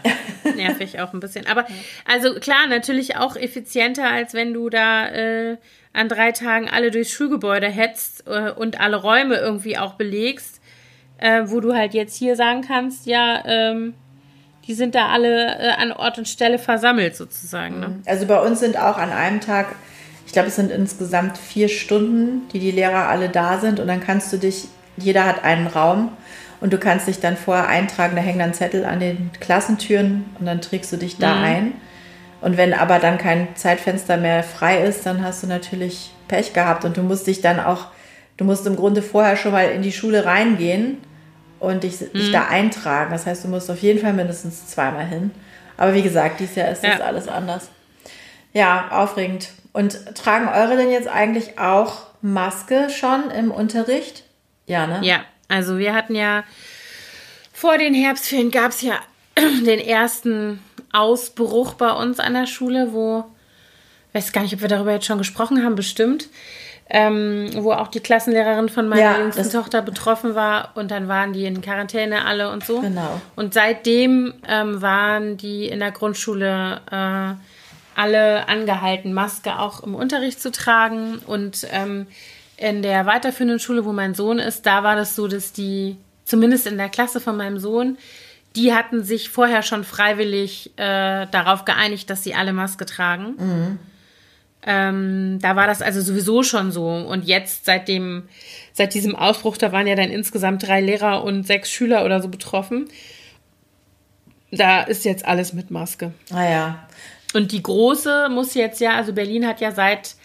[0.55, 1.47] nervig auch ein bisschen.
[1.47, 1.65] Aber
[2.05, 5.57] also klar, natürlich auch effizienter, als wenn du da äh,
[5.91, 10.61] an drei Tagen alle durchs Schulgebäude hetzt äh, und alle Räume irgendwie auch belegst,
[11.17, 13.95] äh, wo du halt jetzt hier sagen kannst, ja, ähm,
[14.71, 17.81] die sind da alle äh, an Ort und Stelle versammelt sozusagen.
[17.81, 17.87] Ne?
[17.89, 18.03] Mhm.
[18.05, 19.75] Also bei uns sind auch an einem Tag,
[20.25, 23.99] ich glaube, es sind insgesamt vier Stunden, die die Lehrer alle da sind und dann
[23.99, 26.13] kannst du dich, jeder hat einen Raum
[26.61, 30.45] und du kannst dich dann vorher eintragen, da hängen dann Zettel an den Klassentüren und
[30.45, 31.43] dann trägst du dich da mhm.
[31.43, 31.73] ein.
[32.39, 36.85] Und wenn aber dann kein Zeitfenster mehr frei ist, dann hast du natürlich Pech gehabt
[36.85, 37.87] und du musst dich dann auch,
[38.37, 40.99] du musst im Grunde vorher schon mal in die Schule reingehen
[41.61, 42.13] und dich, mhm.
[42.13, 43.11] dich da eintragen.
[43.11, 45.31] Das heißt, du musst auf jeden Fall mindestens zweimal hin.
[45.77, 47.05] Aber wie gesagt, dieses Jahr ist das ja.
[47.05, 47.69] alles anders.
[48.51, 49.49] Ja, aufregend.
[49.71, 54.23] Und tragen eure denn jetzt eigentlich auch Maske schon im Unterricht?
[54.65, 54.99] Ja, ne?
[55.03, 56.43] Ja, also wir hatten ja
[57.53, 58.99] vor den Herbstferien gab es ja
[59.37, 60.59] den ersten
[60.91, 63.23] Ausbruch bei uns an der Schule, wo,
[64.09, 66.27] ich weiß gar nicht, ob wir darüber jetzt schon gesprochen haben, bestimmt,
[66.93, 71.31] ähm, wo auch die Klassenlehrerin von meiner ja, jüngsten Tochter betroffen war und dann waren
[71.31, 72.81] die in Quarantäne alle und so.
[72.81, 73.21] Genau.
[73.37, 80.41] Und seitdem ähm, waren die in der Grundschule äh, alle angehalten, Maske auch im Unterricht
[80.41, 82.07] zu tragen und ähm,
[82.57, 86.67] in der weiterführenden Schule, wo mein Sohn ist, da war das so, dass die, zumindest
[86.67, 87.97] in der Klasse von meinem Sohn,
[88.57, 93.35] die hatten sich vorher schon freiwillig äh, darauf geeinigt, dass sie alle Maske tragen.
[93.37, 93.79] Mhm.
[94.63, 96.87] Ähm, da war das also sowieso schon so.
[96.87, 98.29] Und jetzt, seit, dem,
[98.73, 102.27] seit diesem Ausbruch, da waren ja dann insgesamt drei Lehrer und sechs Schüler oder so
[102.27, 102.87] betroffen.
[104.51, 106.13] Da ist jetzt alles mit Maske.
[106.31, 106.87] Ah ja.
[107.33, 110.15] Und die große muss jetzt ja, also Berlin hat ja seit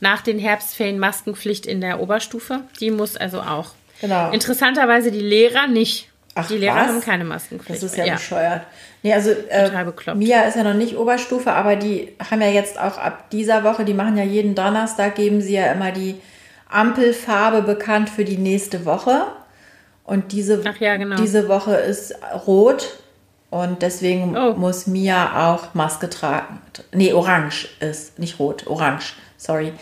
[0.00, 2.60] nach den Herbstferien Maskenpflicht in der Oberstufe.
[2.80, 3.72] Die muss also auch.
[4.00, 4.30] Genau.
[4.30, 6.08] Interessanterweise die Lehrer nicht.
[6.34, 6.88] Ach, die Lehrer was?
[6.88, 7.82] haben keine Maskenpflicht.
[7.82, 8.14] Das ist ja, ja.
[8.14, 8.66] bescheuert.
[9.02, 12.98] Nee, also äh, Mia ist ja noch nicht Oberstufe, aber die haben ja jetzt auch
[12.98, 16.20] ab dieser Woche, die machen ja jeden Donnerstag, geben sie ja immer die
[16.68, 19.22] Ampelfarbe bekannt für die nächste Woche.
[20.04, 21.16] Und diese, ja, genau.
[21.16, 22.14] diese Woche ist
[22.46, 22.98] rot
[23.48, 24.54] und deswegen oh.
[24.54, 26.60] muss Mia auch Maske tragen.
[26.92, 29.72] Nee, orange ist, nicht rot, orange, sorry.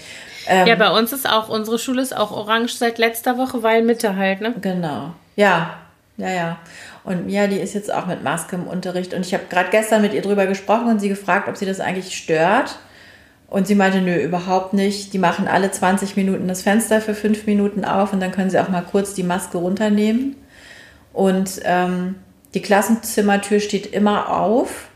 [0.47, 3.83] Ähm, ja, bei uns ist auch, unsere Schule ist auch orange seit letzter Woche, weil
[3.83, 4.55] Mitte halt, ne?
[4.61, 5.13] Genau.
[5.37, 5.79] Ja,
[6.17, 6.59] ja, ja.
[7.09, 9.15] Und Mia, die ist jetzt auch mit Maske im Unterricht.
[9.15, 11.81] Und ich habe gerade gestern mit ihr drüber gesprochen und sie gefragt, ob sie das
[11.81, 12.79] eigentlich stört.
[13.49, 15.15] Und sie meinte, nö, überhaupt nicht.
[15.15, 18.61] Die machen alle 20 Minuten das Fenster für fünf Minuten auf und dann können sie
[18.61, 20.37] auch mal kurz die Maske runternehmen.
[21.15, 22.17] Und ähm,
[22.53, 24.89] die Klassenzimmertür steht immer auf.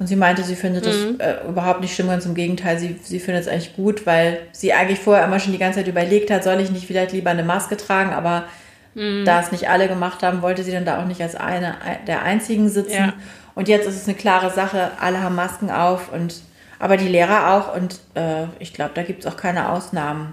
[0.00, 1.20] Und sie meinte, sie findet das mhm.
[1.20, 4.72] äh, überhaupt nicht schlimm, ganz im Gegenteil, sie, sie findet es eigentlich gut, weil sie
[4.72, 7.44] eigentlich vorher immer schon die ganze Zeit überlegt hat, soll ich nicht vielleicht lieber eine
[7.44, 8.46] Maske tragen, aber
[8.94, 9.24] Mhm.
[9.24, 11.76] Da es nicht alle gemacht haben, wollte sie dann da auch nicht als eine
[12.06, 12.92] der einzigen sitzen.
[12.92, 13.12] Ja.
[13.54, 16.40] Und jetzt ist es eine klare Sache, alle haben Masken auf und
[16.78, 20.32] aber die Lehrer auch und äh, ich glaube, da gibt es auch keine Ausnahmen.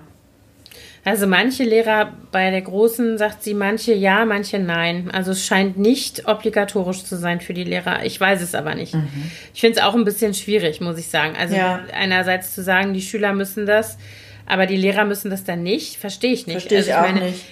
[1.05, 5.09] Also manche Lehrer bei der Großen sagt sie manche ja, manche nein.
[5.11, 8.03] Also es scheint nicht obligatorisch zu sein für die Lehrer.
[8.03, 8.93] Ich weiß es aber nicht.
[8.93, 9.07] Mhm.
[9.53, 11.35] Ich finde es auch ein bisschen schwierig, muss ich sagen.
[11.39, 11.81] Also ja.
[11.93, 13.97] einerseits zu sagen, die Schüler müssen das
[14.49, 16.55] aber die Lehrer müssen das dann nicht, verstehe ich nicht.
[16.55, 17.45] Verstehe ich, also ich auch meine, nicht.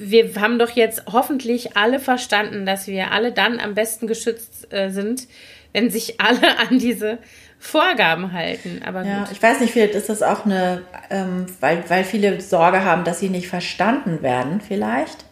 [0.00, 4.90] Wir haben doch jetzt hoffentlich alle verstanden, dass wir alle dann am besten geschützt äh,
[4.90, 5.26] sind,
[5.72, 7.18] wenn sich alle an diese
[7.58, 8.82] Vorgaben halten.
[8.86, 12.84] Aber ja, ich weiß nicht, vielleicht ist das auch eine, ähm, weil, weil viele Sorge
[12.84, 15.24] haben, dass sie nicht verstanden werden, vielleicht,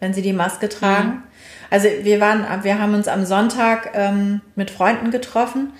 [0.00, 1.08] wenn sie die Maske tragen.
[1.08, 1.22] Mhm.
[1.68, 5.74] Also wir waren, wir haben uns am Sonntag ähm, mit Freunden getroffen.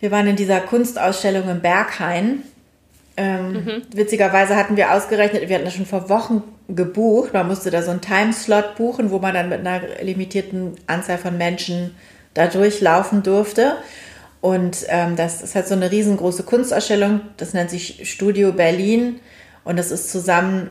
[0.00, 2.42] Wir waren in dieser Kunstausstellung im Berghain
[3.16, 3.82] ähm, mhm.
[3.94, 7.32] Witzigerweise hatten wir ausgerechnet, wir hatten das schon vor Wochen gebucht.
[7.32, 11.38] Man musste da so einen Timeslot buchen, wo man dann mit einer limitierten Anzahl von
[11.38, 11.94] Menschen
[12.34, 13.76] da durchlaufen durfte.
[14.40, 17.20] Und ähm, das ist halt so eine riesengroße Kunstausstellung.
[17.36, 19.20] Das nennt sich Studio Berlin.
[19.64, 20.70] Und das ist zusammen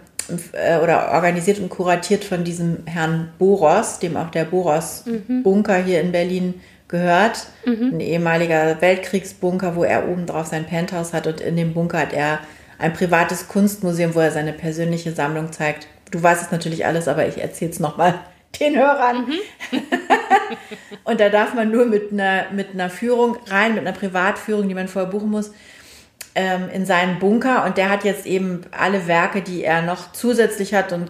[0.52, 5.86] äh, oder organisiert und kuratiert von diesem Herrn Boros, dem auch der Boros-Bunker mhm.
[5.86, 6.62] hier in Berlin
[6.94, 7.48] gehört.
[7.66, 7.96] Mhm.
[7.96, 12.14] Ein ehemaliger Weltkriegsbunker, wo er oben drauf sein Penthouse hat und in dem Bunker hat
[12.14, 12.38] er
[12.78, 15.88] ein privates Kunstmuseum, wo er seine persönliche Sammlung zeigt.
[16.12, 18.20] Du weißt es natürlich alles, aber ich erzähle es nochmal
[18.60, 19.26] den Hörern.
[19.26, 19.80] Mhm.
[21.04, 24.76] und da darf man nur mit einer, mit einer Führung rein, mit einer Privatführung, die
[24.76, 25.52] man vorher buchen muss,
[26.36, 27.66] ähm, in seinen Bunker.
[27.66, 31.10] Und der hat jetzt eben alle Werke, die er noch zusätzlich hat und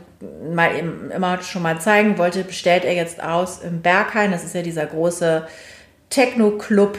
[0.49, 4.31] mal eben immer schon mal zeigen wollte, bestellt er jetzt aus im Berghain.
[4.31, 5.45] Das ist ja dieser große
[6.13, 6.97] Techno-Club.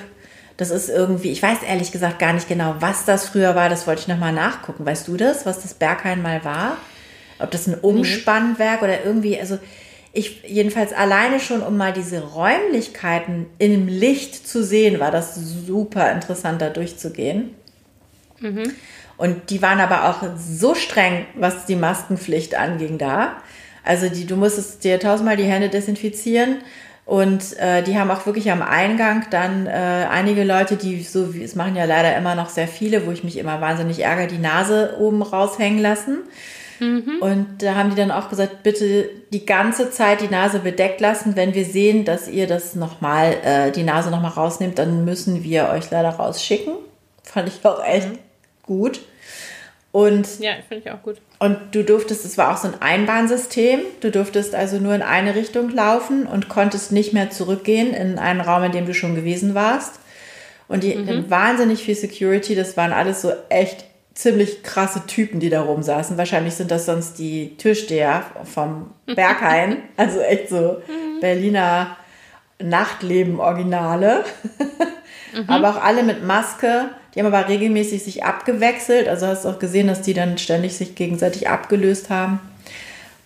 [0.57, 3.68] Das ist irgendwie, ich weiß ehrlich gesagt gar nicht genau, was das früher war.
[3.68, 4.85] Das wollte ich nochmal nachgucken.
[4.85, 6.77] Weißt du das, was das Berghain mal war?
[7.38, 9.59] Ob das ein Umspannwerk oder irgendwie, also
[10.12, 16.12] ich jedenfalls alleine schon, um mal diese Räumlichkeiten im Licht zu sehen, war das super
[16.12, 17.50] interessant, da durchzugehen.
[18.38, 18.72] Mhm.
[19.16, 23.37] Und die waren aber auch so streng, was die Maskenpflicht anging da.
[23.85, 26.59] Also die, du musstest dir tausendmal die Hände desinfizieren
[27.07, 31.43] und äh, die haben auch wirklich am Eingang dann äh, einige Leute, die so wie
[31.43, 34.38] es machen ja leider immer noch sehr viele, wo ich mich immer wahnsinnig ärgere, die
[34.38, 36.21] Nase oben raushängen lassen.
[36.81, 37.19] Mhm.
[37.21, 41.37] Und da haben die dann auch gesagt, bitte die ganze Zeit die Nase bedeckt lassen.
[41.37, 45.69] Wenn wir sehen, dass ihr das nochmal, äh, die Nase nochmal rausnehmt, dann müssen wir
[45.69, 46.73] euch leider rausschicken.
[47.23, 48.19] Fand ich auch echt mhm.
[48.62, 49.01] gut.
[49.95, 51.19] Und ja, finde ich auch gut.
[51.39, 55.37] Und du durftest, es war auch so ein Einbahnsystem, du durftest also nur in eine
[55.37, 59.55] Richtung laufen und konntest nicht mehr zurückgehen in einen Raum, in dem du schon gewesen
[59.55, 60.01] warst.
[60.67, 61.31] Und die mhm.
[61.31, 66.19] wahnsinnig viel Security, das waren alles so echt ziemlich krasse Typen, die da rumsaßen.
[66.19, 69.77] Wahrscheinlich sind das sonst die Türsteher vom Berghain.
[69.97, 70.83] also echt so
[71.21, 71.97] Berliner
[72.61, 74.25] Nachtleben-Originale.
[75.37, 75.45] mhm.
[75.47, 76.89] Aber auch alle mit Maske.
[77.14, 79.09] Die haben aber regelmäßig sich abgewechselt.
[79.09, 82.40] Also hast du auch gesehen, dass die dann ständig sich gegenseitig abgelöst haben.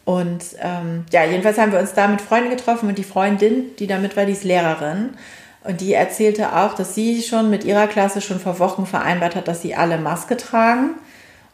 [0.04, 3.86] Und ähm, ja, jedenfalls haben wir uns da mit Freunden getroffen und die Freundin, die
[3.86, 5.10] da mit war, die ist Lehrerin.
[5.64, 9.48] Und die erzählte auch, dass sie schon mit ihrer Klasse schon vor Wochen vereinbart hat,
[9.48, 10.94] dass sie alle Maske tragen.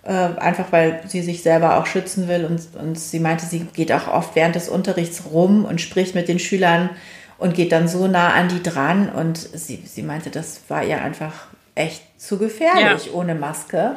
[0.05, 2.45] Äh, einfach weil sie sich selber auch schützen will.
[2.45, 6.29] Und, und sie meinte, sie geht auch oft während des Unterrichts rum und spricht mit
[6.29, 6.91] den Schülern
[7.39, 9.09] und geht dann so nah an die dran.
[9.09, 13.13] Und sie, sie meinte, das war ihr einfach echt zu gefährlich ja.
[13.13, 13.97] ohne Maske.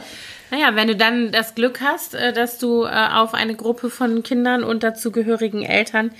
[0.49, 4.23] Naja, wenn du dann das Glück hast, äh, dass du äh, auf eine Gruppe von
[4.23, 6.11] Kindern und dazugehörigen Eltern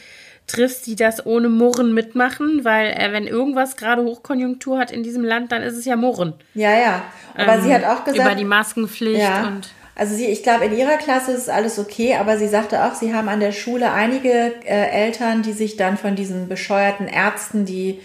[0.47, 5.23] triffst, die das ohne Murren mitmachen, weil äh, wenn irgendwas gerade Hochkonjunktur hat in diesem
[5.23, 6.33] Land, dann ist es ja Murren.
[6.53, 7.01] Ja, ja.
[7.35, 8.25] Aber ähm, sie hat auch gesagt.
[8.25, 9.47] Über die Maskenpflicht ja.
[9.47, 9.69] und.
[9.95, 13.15] Also sie, ich glaube, in ihrer Klasse ist alles okay, aber sie sagte auch, sie
[13.15, 17.99] haben an der Schule einige äh, Eltern, die sich dann von diesen bescheuerten Ärzten, die,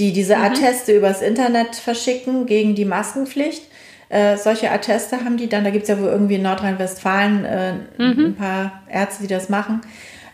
[0.00, 0.44] die diese mhm.
[0.44, 3.62] Atteste übers Internet verschicken gegen die Maskenpflicht.
[4.08, 7.72] Äh, solche Atteste haben die dann, da gibt es ja wohl irgendwie in Nordrhein-Westfalen äh,
[7.98, 8.24] mhm.
[8.26, 9.82] ein paar Ärzte, die das machen.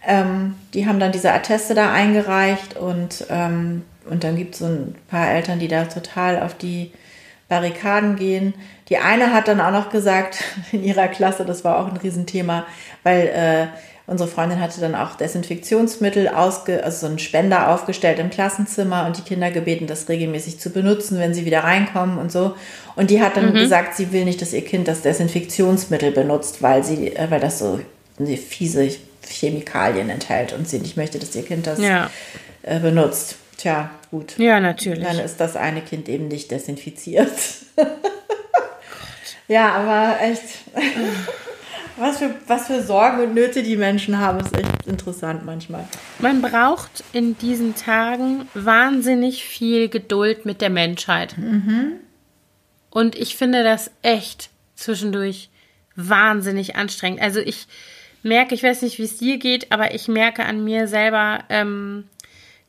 [0.07, 4.67] Ähm, die haben dann diese Atteste da eingereicht und, ähm, und dann gibt es so
[4.67, 6.93] ein paar Eltern, die da total auf die
[7.49, 8.55] Barrikaden gehen.
[8.89, 12.67] Die eine hat dann auch noch gesagt, in ihrer Klasse, das war auch ein Riesenthema,
[13.03, 13.67] weil äh,
[14.07, 19.19] unsere Freundin hatte dann auch Desinfektionsmittel, ausge also so einen Spender aufgestellt im Klassenzimmer und
[19.19, 22.55] die Kinder gebeten, das regelmäßig zu benutzen, wenn sie wieder reinkommen und so.
[22.95, 23.55] Und die hat dann mhm.
[23.55, 27.59] gesagt, sie will nicht, dass ihr Kind das Desinfektionsmittel benutzt, weil sie, äh, weil das
[27.59, 27.81] so
[28.49, 28.89] fiese
[29.29, 32.11] Chemikalien enthält und sie nicht möchte, dass ihr Kind das ja.
[32.63, 33.37] äh, benutzt.
[33.57, 34.39] Tja, gut.
[34.39, 35.05] Ja, natürlich.
[35.05, 37.31] Dann ist das eine Kind eben nicht desinfiziert.
[39.49, 40.43] ja, aber echt.
[41.97, 45.87] Was, für, was für Sorgen und Nöte die Menschen haben, ist echt interessant manchmal.
[46.19, 51.37] Man braucht in diesen Tagen wahnsinnig viel Geduld mit der Menschheit.
[51.39, 51.95] Mhm.
[52.91, 55.51] Und ich finde das echt zwischendurch
[55.97, 57.21] wahnsinnig anstrengend.
[57.21, 57.67] Also ich
[58.23, 62.05] merke, ich weiß nicht, wie es dir geht, aber ich merke an mir selber, ähm,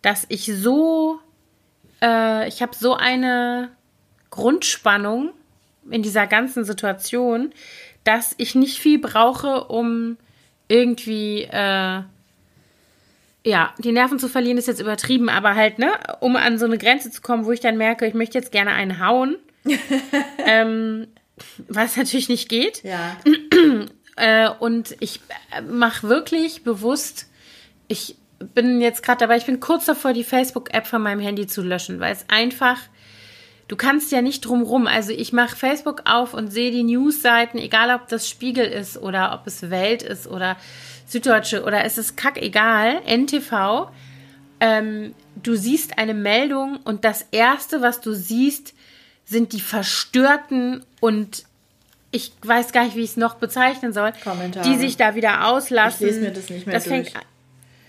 [0.01, 1.19] dass ich so,
[2.01, 3.69] äh, ich habe so eine
[4.29, 5.31] Grundspannung
[5.89, 7.53] in dieser ganzen Situation,
[8.07, 10.17] dass ich nicht viel brauche, um
[10.69, 12.01] irgendwie, äh,
[13.43, 15.91] ja, die Nerven zu verlieren ist jetzt übertrieben, aber halt, ne,
[16.21, 18.71] um an so eine Grenze zu kommen, wo ich dann merke, ich möchte jetzt gerne
[18.71, 19.35] einen hauen.
[20.45, 21.07] ähm,
[21.67, 22.83] was natürlich nicht geht.
[22.83, 23.17] Ja.
[24.19, 25.21] Äh, und ich
[25.55, 27.27] äh, mache wirklich bewusst,
[27.87, 31.61] ich bin jetzt gerade dabei, ich bin kurz davor, die Facebook-App von meinem Handy zu
[31.61, 32.79] löschen, weil es einfach,
[33.67, 34.87] du kannst ja nicht drumrum.
[34.87, 39.33] Also ich mache Facebook auf und sehe die News-Seiten, egal ob das Spiegel ist oder
[39.33, 40.57] ob es Welt ist oder
[41.05, 43.89] Süddeutsche oder es ist kackegal, NTV.
[44.59, 48.73] Ähm, du siehst eine Meldung und das Erste, was du siehst,
[49.25, 51.43] sind die verstörten und
[52.11, 54.67] ich weiß gar nicht, wie ich es noch bezeichnen soll, Kommentare.
[54.67, 56.07] die sich da wieder auslassen.
[56.07, 57.11] Ich lese mir das nicht mehr das durch.
[57.11, 57.25] Fängt,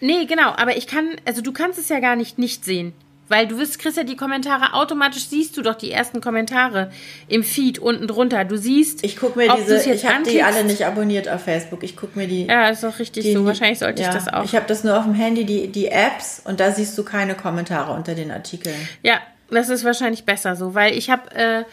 [0.01, 2.93] nee, genau, aber ich kann, also du kannst es ja gar nicht nicht sehen.
[3.29, 6.91] Weil du wirst, kriegst ja die Kommentare, automatisch siehst du doch die ersten Kommentare
[7.29, 8.45] im Feed unten drunter.
[8.45, 9.05] Du siehst.
[9.05, 11.83] Ich gucke mir diese, ich habe die alle nicht abonniert auf Facebook.
[11.83, 12.47] Ich gucke mir die.
[12.47, 13.45] Ja, ist doch richtig die, so.
[13.45, 14.45] Wahrscheinlich sollte ja, ich das auch.
[14.45, 17.35] Ich habe das nur auf dem Handy, die, die Apps, und da siehst du keine
[17.35, 18.77] Kommentare unter den Artikeln.
[19.03, 21.31] Ja, das ist wahrscheinlich besser so, weil ich habe.
[21.35, 21.65] Äh,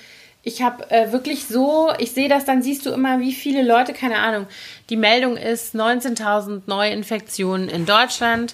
[0.48, 3.94] ich habe äh, wirklich so, ich sehe das, dann siehst du immer, wie viele Leute,
[3.94, 4.46] keine Ahnung,
[4.92, 8.54] die Meldung ist 19.000 Neuinfektionen in Deutschland.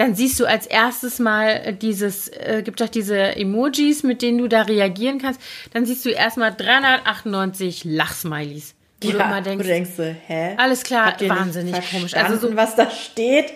[0.00, 4.48] Dann siehst du als erstes mal dieses, äh, gibt doch diese Emojis, mit denen du
[4.48, 5.38] da reagieren kannst.
[5.74, 8.74] Dann siehst du erstmal 398 Lachsmilies.
[9.02, 10.54] Wo ja, du immer denkst, du denkst so, hä?
[10.56, 12.14] Alles klar, wahnsinnig komisch.
[12.14, 13.52] Also so, was da steht.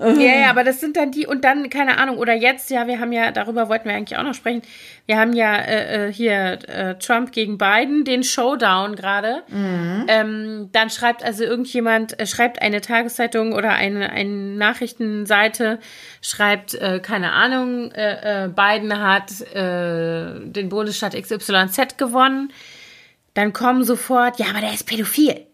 [0.00, 3.00] Ja, ja, aber das sind dann die und dann, keine Ahnung, oder jetzt, ja, wir
[3.00, 4.62] haben ja, darüber wollten wir eigentlich auch noch sprechen,
[5.04, 9.42] wir haben ja äh, äh hier äh, Trump gegen Biden, den Showdown gerade.
[9.48, 10.06] Mhm.
[10.08, 15.78] Ähm, dann schreibt also irgendjemand, äh, schreibt eine Tageszeitung oder eine, eine Nachrichtenseite,
[16.22, 22.52] schreibt, äh, keine Ahnung, äh, äh, Biden hat äh, den Bundesstaat XYZ gewonnen.
[23.34, 25.46] Dann kommen sofort, ja, aber der ist pädophil.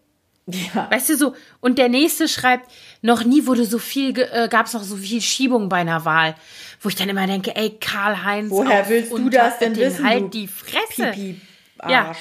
[0.47, 0.89] Ja.
[0.89, 4.73] Weißt du so, und der nächste schreibt, noch nie wurde so viel, äh, gab es
[4.73, 6.35] noch so viel Schiebung bei einer Wahl.
[6.79, 8.49] Wo ich dann immer denke, ey, Karl-Heinz.
[8.49, 10.07] Woher willst du das denn wissen?
[10.07, 11.11] Halt die Fresse.
[11.11, 11.41] Pipi
[11.79, 11.91] -Arsch.
[11.91, 12.15] Ja,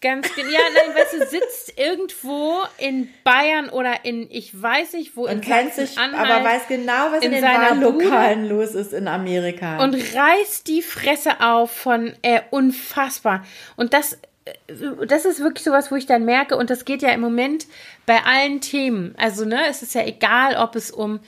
[0.00, 0.48] ganz genau.
[0.48, 5.32] Ja, nein, weißt du, sitzt irgendwo in Bayern oder in, ich weiß nicht wo, und
[5.32, 9.82] in kennt sich, aber weiß genau, was in, in den Wahllokalen los ist in Amerika.
[9.82, 13.44] Und reißt die Fresse auf von, äh, unfassbar.
[13.76, 14.18] Und das
[15.06, 17.66] das ist wirklich sowas, wo ich dann merke, und das geht ja im Moment
[18.04, 19.14] bei allen Themen.
[19.16, 21.20] Also, ne, es ist ja egal, ob es um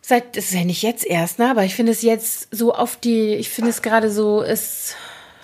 [0.00, 2.96] seit, das ist ja nicht jetzt erst, ne, aber ich finde es jetzt so auf
[2.96, 4.96] die, ich finde es gerade so, ist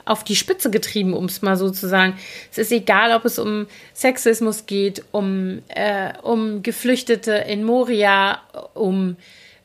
[0.05, 2.17] auf die Spitze getrieben, um es mal so zu sagen.
[2.51, 8.41] Es ist egal, ob es um Sexismus geht, um, äh, um Geflüchtete in Moria,
[8.75, 9.17] um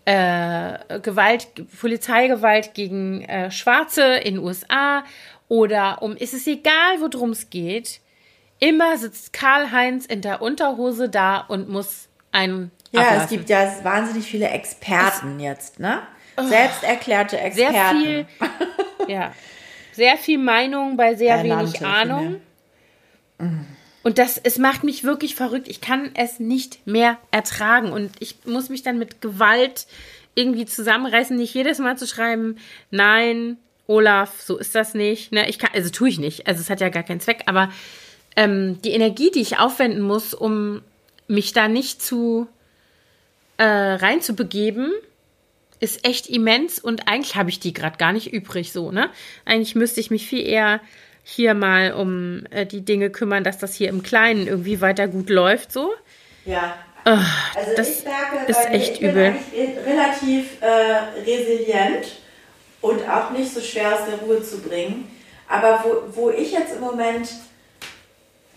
[0.06, 1.48] äh, Gewalt,
[1.80, 5.04] Polizeigewalt gegen äh, Schwarze in USA,
[5.52, 8.00] oder um, ist es egal, worum es geht,
[8.60, 12.72] immer sitzt Karl-Heinz in der Unterhose da und muss einen.
[12.94, 13.24] Ja, ablassen.
[13.24, 16.04] es gibt ja wahnsinnig viele Experten es, jetzt, ne?
[16.38, 17.74] Oh, Selbst erklärte Experten.
[17.74, 18.26] Sehr viel,
[19.10, 19.34] ja.
[19.92, 22.42] Sehr viel Meinung bei sehr Ernannte, wenig Ahnung.
[24.04, 25.68] Und das, es macht mich wirklich verrückt.
[25.68, 27.92] Ich kann es nicht mehr ertragen.
[27.92, 29.86] Und ich muss mich dann mit Gewalt
[30.34, 32.58] irgendwie zusammenreißen, nicht jedes Mal zu schreiben,
[32.90, 33.58] nein,
[33.92, 35.32] Olaf, so ist das nicht.
[35.32, 36.48] Ne, ich kann, also tue ich nicht.
[36.48, 37.70] Also es hat ja gar keinen Zweck, aber
[38.36, 40.82] ähm, die Energie, die ich aufwenden muss, um
[41.28, 42.48] mich da nicht zu
[43.58, 44.92] äh, reinzubegeben,
[45.82, 49.10] ist echt immens und eigentlich habe ich die gerade gar nicht übrig so, ne?
[49.46, 50.80] Eigentlich müsste ich mich viel eher
[51.24, 55.30] hier mal um äh, die Dinge kümmern, dass das hier im Kleinen irgendwie weiter gut
[55.30, 55.92] läuft so.
[56.46, 56.76] Ja.
[57.06, 59.36] Oh, also das ich merke, ist echt ich bin übel.
[59.86, 62.06] relativ äh, resilient
[62.82, 65.08] und auch nicht so schwer aus der Ruhe zu bringen.
[65.48, 67.30] Aber wo, wo ich jetzt im Moment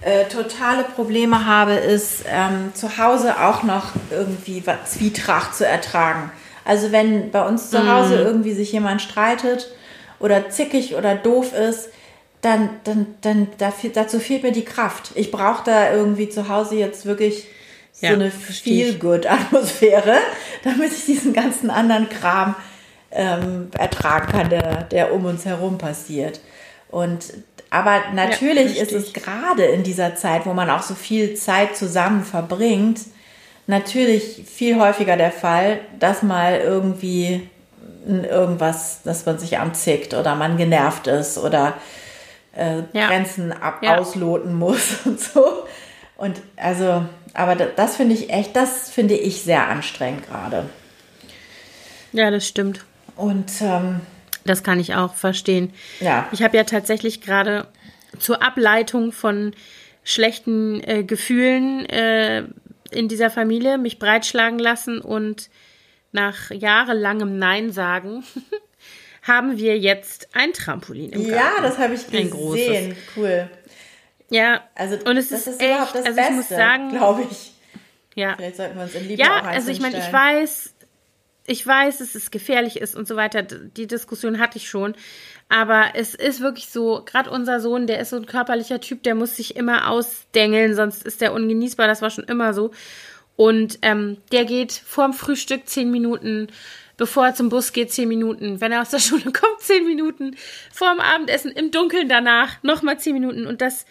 [0.00, 6.30] äh, totale Probleme habe, ist ähm, zu Hause auch noch irgendwie Zwietracht zu ertragen.
[6.64, 8.26] Also wenn bei uns zu Hause mm.
[8.26, 9.70] irgendwie sich jemand streitet
[10.18, 11.90] oder zickig oder doof ist,
[12.40, 13.48] dann, dann, dann
[13.94, 15.12] dazu fehlt mir die Kraft.
[15.14, 17.46] Ich brauche da irgendwie zu Hause jetzt wirklich
[17.92, 20.18] so ja, eine Feel-Good-Atmosphäre,
[20.64, 22.54] damit ich diesen ganzen anderen Kram
[23.14, 26.40] ähm, ertragen kann, der, der um uns herum passiert.
[26.88, 27.32] Und
[27.70, 31.76] aber natürlich ja, ist es gerade in dieser Zeit, wo man auch so viel Zeit
[31.76, 33.00] zusammen verbringt,
[33.66, 37.48] natürlich viel häufiger der Fall, dass mal irgendwie
[38.06, 41.74] irgendwas, dass man sich anzickt oder man genervt ist oder
[42.54, 43.08] äh, ja.
[43.08, 43.98] Grenzen ab ja.
[43.98, 45.64] ausloten muss und so.
[46.16, 50.66] Und also, aber das, das finde ich echt, das finde ich sehr anstrengend gerade.
[52.12, 52.84] Ja, das stimmt.
[53.16, 54.00] Und ähm,
[54.44, 55.72] das kann ich auch verstehen.
[56.00, 56.28] Ja.
[56.32, 57.66] Ich habe ja tatsächlich gerade
[58.18, 59.54] zur Ableitung von
[60.04, 62.44] schlechten äh, Gefühlen äh,
[62.90, 65.50] in dieser Familie mich breitschlagen lassen und
[66.12, 68.24] nach jahrelangem Nein sagen
[69.22, 71.56] haben wir jetzt ein Trampolin im Garten.
[71.56, 72.26] Ja, das habe ich gesehen.
[72.26, 72.96] Ein großes.
[73.16, 73.50] Cool.
[74.30, 77.52] Ja, also und es ist, ist echt, also Beste, ich muss sagen, glaube ich.
[78.14, 78.34] Ja.
[78.36, 80.73] Vielleicht sollten wir uns in Liebe Ja, also ich meine, ich weiß,
[81.46, 83.42] ich weiß, dass es gefährlich ist und so weiter.
[83.42, 84.94] Die Diskussion hatte ich schon.
[85.50, 89.14] Aber es ist wirklich so, gerade unser Sohn, der ist so ein körperlicher Typ, der
[89.14, 91.86] muss sich immer ausdengeln, sonst ist der ungenießbar.
[91.86, 92.70] Das war schon immer so.
[93.36, 96.48] Und ähm, der geht vorm Frühstück zehn Minuten,
[96.96, 98.60] bevor er zum Bus geht, zehn Minuten.
[98.62, 100.36] Wenn er aus der Schule kommt, zehn Minuten.
[100.72, 103.46] Vorm Abendessen, im Dunkeln danach, nochmal zehn Minuten.
[103.46, 103.84] Und das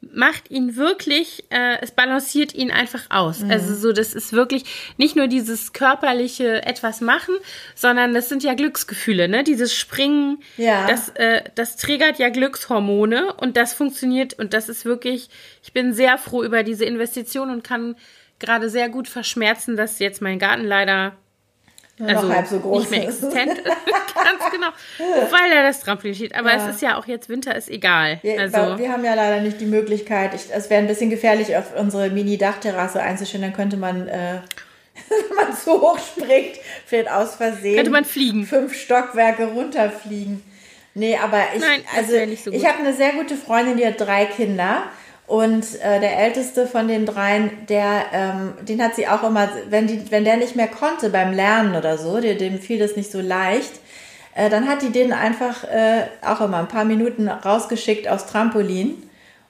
[0.00, 3.40] macht ihn wirklich, äh, es balanciert ihn einfach aus.
[3.40, 3.50] Mhm.
[3.50, 4.64] Also so, das ist wirklich
[4.96, 7.34] nicht nur dieses körperliche etwas machen,
[7.74, 9.42] sondern das sind ja Glücksgefühle, ne?
[9.42, 10.86] Dieses Springen, ja.
[10.86, 15.30] das, äh, das triggert ja Glückshormone und das funktioniert und das ist wirklich,
[15.62, 17.96] ich bin sehr froh über diese Investition und kann
[18.38, 21.16] gerade sehr gut verschmerzen, dass jetzt mein Garten leider
[21.98, 23.64] nur also halb so groß nicht mehr existent ist.
[24.14, 24.68] Ganz genau.
[24.98, 26.34] Weil er das Trampolin steht.
[26.34, 26.68] Aber ja.
[26.68, 28.18] es ist ja auch jetzt Winter, ist egal.
[28.22, 28.78] Wir, also.
[28.78, 30.34] wir haben ja leider nicht die Möglichkeit.
[30.34, 33.42] Ich, es wäre ein bisschen gefährlich, auf unsere Mini-Dachterrasse einzustellen.
[33.42, 34.40] Dann könnte man, äh,
[35.08, 37.76] wenn man so hoch springt, vielleicht aus Versehen.
[37.76, 38.46] Könnte man fliegen.
[38.46, 40.42] Fünf Stockwerke runterfliegen.
[40.94, 44.24] Nee, aber ich, Nein, also, so ich habe eine sehr gute Freundin, die hat drei
[44.24, 44.84] Kinder.
[45.28, 49.86] Und äh, der älteste von den dreien, der, ähm, den hat sie auch immer, wenn,
[49.86, 53.10] die, wenn der nicht mehr konnte beim Lernen oder so, der, dem fiel das nicht
[53.10, 53.72] so leicht,
[54.34, 59.02] äh, dann hat die den einfach äh, auch immer ein paar Minuten rausgeschickt aufs Trampolin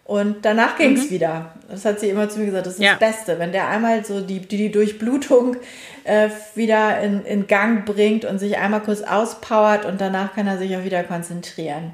[0.02, 1.10] und danach ging es mhm.
[1.10, 1.54] wieder.
[1.68, 2.96] Das hat sie immer zu mir gesagt, das ist ja.
[2.96, 3.38] das Beste.
[3.38, 5.56] Wenn der einmal so die, die, die Durchblutung
[6.04, 10.58] äh, wieder in, in Gang bringt und sich einmal kurz auspowert und danach kann er
[10.58, 11.92] sich auch wieder konzentrieren.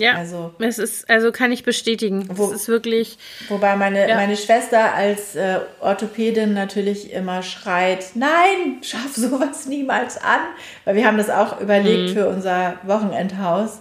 [0.00, 2.28] Ja, also, es ist, also kann ich bestätigen.
[2.32, 3.18] Wo, es ist wirklich.
[3.48, 4.16] Wobei meine, ja.
[4.16, 10.40] meine Schwester als äh, Orthopädin natürlich immer schreit: Nein, schaff sowas niemals an.
[10.84, 12.14] Weil wir haben das auch überlegt mhm.
[12.14, 13.80] für unser Wochenendhaus.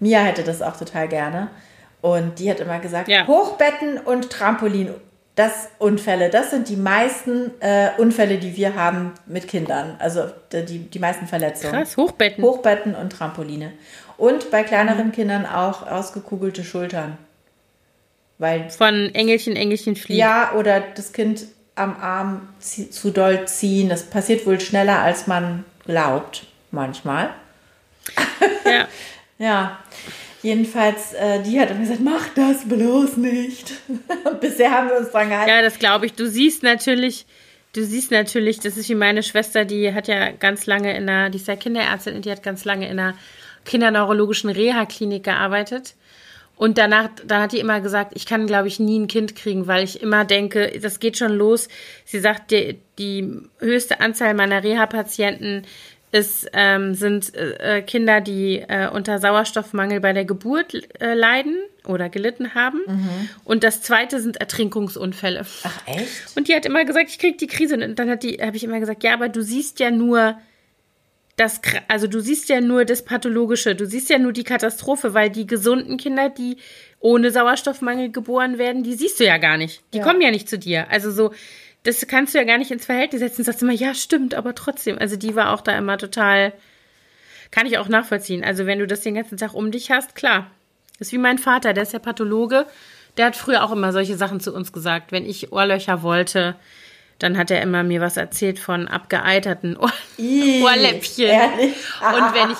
[0.00, 1.48] Mia hätte das auch total gerne.
[2.00, 3.26] Und die hat immer gesagt: ja.
[3.26, 4.90] Hochbetten und Trampolin.
[5.34, 9.94] Das Unfälle, das sind die meisten äh, Unfälle, die wir haben mit Kindern.
[10.00, 11.74] Also die, die meisten Verletzungen.
[11.74, 12.42] Krass, Hochbetten.
[12.42, 13.70] Hochbetten und Trampoline.
[14.18, 17.16] Und bei kleineren Kindern auch ausgekugelte Schultern.
[18.38, 20.20] Weil Von Engelchen, Engelchen fliegen.
[20.20, 21.46] Ja, oder das Kind
[21.76, 23.88] am Arm zu doll ziehen.
[23.88, 27.30] Das passiert wohl schneller, als man glaubt, manchmal.
[28.64, 28.88] Ja.
[29.38, 29.78] ja.
[30.42, 33.72] Jedenfalls, äh, die hat immer gesagt, mach das bloß nicht.
[34.40, 35.50] Bisher haben wir uns dran gehalten.
[35.50, 36.14] Ja, das glaube ich.
[36.14, 37.26] Du siehst natürlich,
[37.72, 41.30] du siehst natürlich, das ist wie meine Schwester, die hat ja ganz lange in der,
[41.30, 43.14] die ist ja Kinderärztin und die hat ganz lange in der
[43.68, 45.94] kinderneurologischen Reha-Klinik gearbeitet.
[46.56, 49.68] Und danach, dann hat die immer gesagt, ich kann, glaube ich, nie ein Kind kriegen,
[49.68, 51.68] weil ich immer denke, das geht schon los.
[52.04, 55.62] Sie sagt, die, die höchste Anzahl meiner Reha-Patienten
[56.10, 62.08] ist, ähm, sind äh, Kinder, die äh, unter Sauerstoffmangel bei der Geburt äh, leiden oder
[62.08, 62.80] gelitten haben.
[62.86, 63.28] Mhm.
[63.44, 65.46] Und das zweite sind Ertrinkungsunfälle.
[65.62, 66.36] Ach echt?
[66.36, 67.74] Und die hat immer gesagt, ich kriege die Krise.
[67.74, 70.38] Und dann hat die, habe ich immer gesagt, ja, aber du siehst ja nur
[71.38, 75.30] das, also du siehst ja nur das Pathologische, du siehst ja nur die Katastrophe, weil
[75.30, 76.56] die gesunden Kinder, die
[76.98, 79.82] ohne Sauerstoffmangel geboren werden, die siehst du ja gar nicht.
[79.94, 80.04] Die ja.
[80.04, 80.90] kommen ja nicht zu dir.
[80.90, 81.32] Also so,
[81.84, 83.42] das kannst du ja gar nicht ins Verhältnis setzen.
[83.42, 84.98] Du sagst immer, ja, stimmt, aber trotzdem.
[84.98, 86.52] Also die war auch da immer total,
[87.52, 88.42] kann ich auch nachvollziehen.
[88.42, 90.50] Also wenn du das den ganzen Tag um dich hast, klar.
[90.98, 92.66] Das ist wie mein Vater, der ist ja Pathologe.
[93.16, 95.12] Der hat früher auch immer solche Sachen zu uns gesagt.
[95.12, 96.56] Wenn ich Ohrlöcher wollte,
[97.18, 101.26] dann hat er immer mir was erzählt von abgeeiterten Ohr Ii, Ohrläppchen.
[101.26, 101.74] Ehrlich?
[102.00, 102.58] Und wenn ich,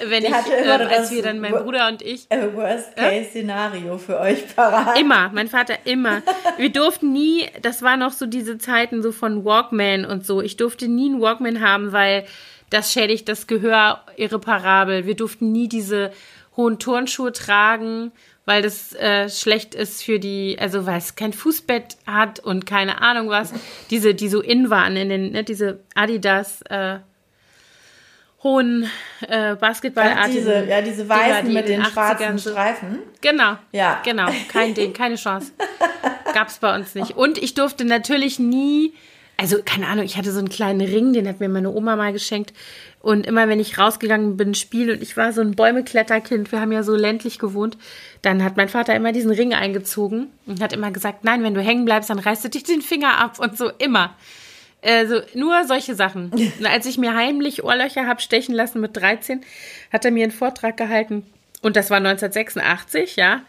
[0.10, 2.28] wenn ich, äh, als wir dann, mein Bruder und ich.
[2.30, 3.98] Worst-Case-Szenario äh?
[3.98, 4.98] für euch parat.
[4.98, 6.22] Immer, mein Vater immer.
[6.56, 10.40] Wir durften nie, das war noch so diese Zeiten so von Walkman und so.
[10.40, 12.24] Ich durfte nie einen Walkman haben, weil
[12.70, 15.06] das schädigt das Gehör irreparabel.
[15.06, 16.12] Wir durften nie diese
[16.56, 18.12] hohen Turnschuhe tragen
[18.50, 23.00] weil das äh, schlecht ist für die, also weil es kein Fußbett hat und keine
[23.00, 23.52] Ahnung was,
[23.90, 26.98] diese, die so in waren in den, ne, diese Adidas äh,
[28.42, 28.90] hohen
[29.28, 30.32] äh, Basketballartigen.
[30.32, 32.98] Diese, ja, diese weißen die mit den, den schwarzen Streifen.
[33.20, 33.56] Genau.
[33.70, 34.00] Ja.
[34.04, 34.28] Genau.
[34.48, 35.52] Kein Ding, keine Chance.
[36.34, 37.12] Gab's bei uns nicht.
[37.16, 38.94] Und ich durfte natürlich nie,
[39.36, 42.12] also keine Ahnung, ich hatte so einen kleinen Ring, den hat mir meine Oma mal
[42.12, 42.52] geschenkt.
[43.00, 46.70] Und immer wenn ich rausgegangen bin, Spiel und ich war so ein Bäumekletterkind, wir haben
[46.70, 47.78] ja so ländlich gewohnt,
[48.20, 51.62] dann hat mein Vater immer diesen Ring eingezogen und hat immer gesagt, nein, wenn du
[51.62, 54.14] hängen bleibst, dann reißt du dich den Finger ab und so immer.
[54.82, 56.30] Also nur solche Sachen.
[56.30, 59.42] Und als ich mir heimlich Ohrlöcher habe stechen lassen mit 13,
[59.92, 61.24] hat er mir einen Vortrag gehalten.
[61.62, 63.42] Und das war 1986, ja.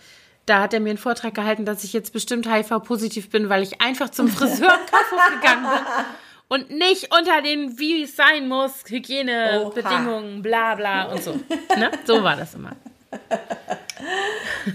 [0.45, 3.82] Da hat er mir einen Vortrag gehalten, dass ich jetzt bestimmt HIV-positiv bin, weil ich
[3.82, 4.78] einfach zum Friseur
[5.41, 6.06] gegangen bin
[6.52, 11.39] und nicht unter den, wie es sein muss, Hygienebedingungen, bla bla und so.
[11.78, 11.89] Ne?
[12.06, 12.72] So war das immer.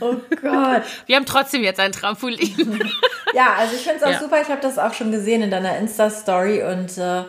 [0.00, 0.82] Oh Gott.
[1.04, 2.80] Wir haben trotzdem jetzt ein Trampolin.
[3.34, 4.18] ja, also ich finde es auch ja.
[4.18, 4.40] super.
[4.40, 7.24] Ich habe das auch schon gesehen in deiner Insta-Story und äh,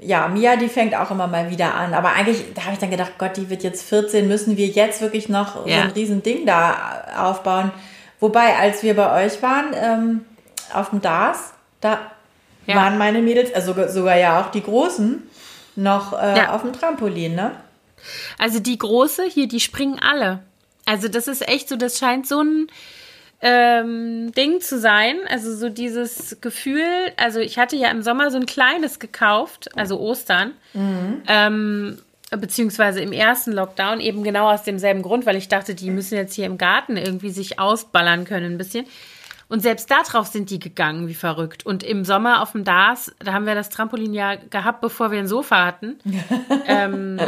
[0.00, 1.94] ja, Mia, die fängt auch immer mal wieder an.
[1.94, 5.00] Aber eigentlich, da habe ich dann gedacht, Gott, die wird jetzt 14, müssen wir jetzt
[5.00, 5.76] wirklich noch ja.
[5.76, 7.70] so ein riesen Ding da aufbauen.
[8.18, 10.24] Wobei, als wir bei euch waren, ähm,
[10.72, 12.00] auf dem DAS, da
[12.68, 12.76] ja.
[12.76, 15.22] waren meine Mädels, also sogar ja auch die Großen,
[15.76, 16.54] noch äh, ja.
[16.54, 17.52] auf dem Trampolin, ne?
[18.38, 20.40] Also die Große hier, die springen alle.
[20.86, 22.68] Also das ist echt so, das scheint so ein
[23.40, 25.16] ähm, Ding zu sein.
[25.28, 26.84] Also so dieses Gefühl,
[27.16, 30.52] also ich hatte ja im Sommer so ein kleines gekauft, also Ostern.
[30.74, 31.22] Mhm.
[31.26, 31.98] Ähm,
[32.30, 36.34] beziehungsweise im ersten Lockdown eben genau aus demselben Grund, weil ich dachte, die müssen jetzt
[36.34, 38.84] hier im Garten irgendwie sich ausballern können ein bisschen.
[39.48, 41.64] Und selbst darauf sind die gegangen, wie verrückt.
[41.64, 45.18] Und im Sommer auf dem DAS, da haben wir das Trampolin ja gehabt, bevor wir
[45.18, 45.98] ein Sofa hatten.
[46.66, 47.18] ähm,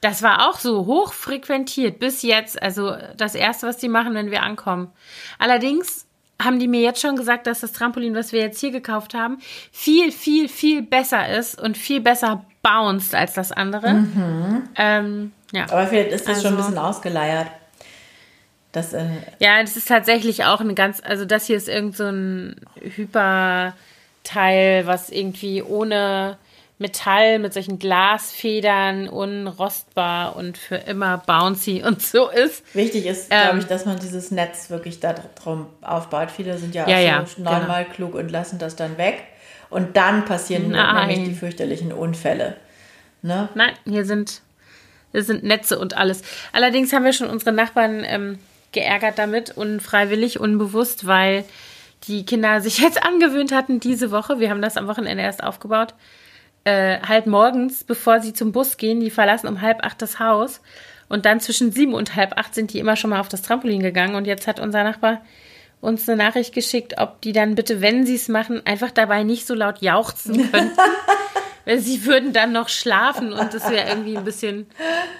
[0.00, 2.62] das war auch so hoch frequentiert bis jetzt.
[2.62, 4.92] Also das Erste, was die machen, wenn wir ankommen.
[5.38, 6.06] Allerdings
[6.40, 9.38] haben die mir jetzt schon gesagt, dass das Trampolin, was wir jetzt hier gekauft haben,
[9.72, 13.94] viel, viel, viel besser ist und viel besser bounced als das andere.
[13.94, 14.68] Mhm.
[14.76, 15.64] Ähm, ja.
[15.64, 17.48] Aber vielleicht ist das also, schon ein also bisschen ausgeleiert.
[18.72, 19.06] Das, äh
[19.38, 23.74] ja, das ist tatsächlich auch eine ganz, also das hier ist irgend so ein Hyperteil,
[24.86, 26.36] was irgendwie ohne
[26.78, 32.62] Metall mit solchen Glasfedern unrostbar und für immer bouncy und so ist.
[32.74, 36.30] Wichtig ist, ähm, glaube ich, dass man dieses Netz wirklich da drum aufbaut.
[36.30, 37.94] Viele sind ja, ja auch so ja, normal genau.
[37.94, 39.24] klug und lassen das dann weg.
[39.70, 42.56] Und dann passieren nämlich die fürchterlichen Unfälle.
[43.20, 43.48] Ne?
[43.54, 44.40] Nein, hier sind
[45.12, 46.22] Es sind Netze und alles.
[46.52, 48.38] Allerdings haben wir schon unsere Nachbarn ähm,
[48.72, 51.44] geärgert damit, unfreiwillig, unbewusst, weil
[52.06, 54.38] die Kinder sich jetzt angewöhnt hatten diese Woche.
[54.38, 55.94] Wir haben das am Wochenende erst aufgebaut.
[56.64, 60.60] Äh, halt morgens, bevor sie zum Bus gehen, die verlassen um halb acht das Haus.
[61.08, 63.80] Und dann zwischen sieben und halb acht sind die immer schon mal auf das Trampolin
[63.82, 64.14] gegangen.
[64.14, 65.22] Und jetzt hat unser Nachbar
[65.80, 69.46] uns eine Nachricht geschickt, ob die dann bitte, wenn sie es machen, einfach dabei nicht
[69.46, 70.76] so laut jauchzen könnten.
[71.68, 74.64] Weil sie würden dann noch schlafen und das wäre irgendwie ein bisschen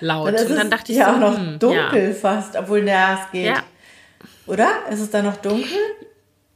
[0.01, 0.33] laut.
[0.33, 2.15] Und, und dann dachte ich ja so, auch noch hm, dunkel ja.
[2.15, 3.45] fast, obwohl ja, es geht.
[3.49, 3.63] Ja.
[4.47, 4.69] Oder?
[4.91, 5.69] Ist es dann noch dunkel?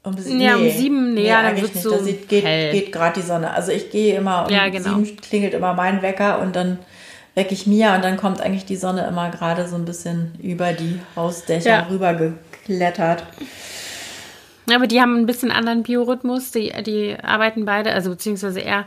[0.03, 1.86] Um, bis- Ja, um sieben, nee, ja, dann eigentlich wird's nicht.
[1.86, 2.72] Da so sieht, geht, hell.
[2.72, 3.53] geht gerade die Sonne.
[3.53, 4.95] Also ich gehe immer um Ja, genau.
[4.97, 6.78] sieben klingelt immer mein Wecker und dann
[7.34, 10.72] wecke ich Mia und dann kommt eigentlich die Sonne immer gerade so ein bisschen über
[10.72, 11.86] die Hausdächer Ja.
[11.90, 13.24] rüber geklettert.
[14.74, 16.51] Aber die haben ein bisschen anderen Biorhythmus.
[16.51, 18.86] Die, die arbeiten beide, also beziehungsweise er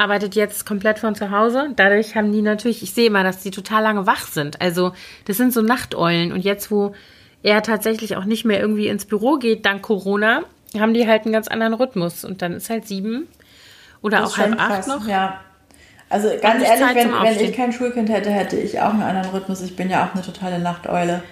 [0.00, 1.68] arbeitet jetzt komplett von zu Hause.
[1.76, 4.60] Dadurch haben die natürlich, ich sehe immer, dass die total lange wach sind.
[4.60, 4.92] Also
[5.26, 6.32] das sind so Nachteulen.
[6.32, 6.94] Und jetzt, wo
[7.42, 10.42] er tatsächlich auch nicht mehr irgendwie ins Büro geht, dank Corona,
[10.78, 12.24] haben die halt einen ganz anderen Rhythmus.
[12.24, 13.28] Und dann ist halt sieben
[14.02, 15.06] oder Das auch halb acht krass, noch.
[15.06, 15.40] Ja.
[16.08, 19.30] Also ganz ehrlich, Zeit wenn, wenn ich kein Schulkind hätte, hätte ich auch einen anderen
[19.30, 19.60] Rhythmus.
[19.62, 21.22] Ich bin ja auch eine totale Nachteule.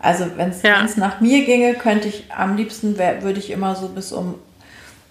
[0.00, 0.86] Also wenn es Ja.
[0.96, 4.36] nach mir ginge, könnte ich am liebsten, wär, würde ich immer so bis um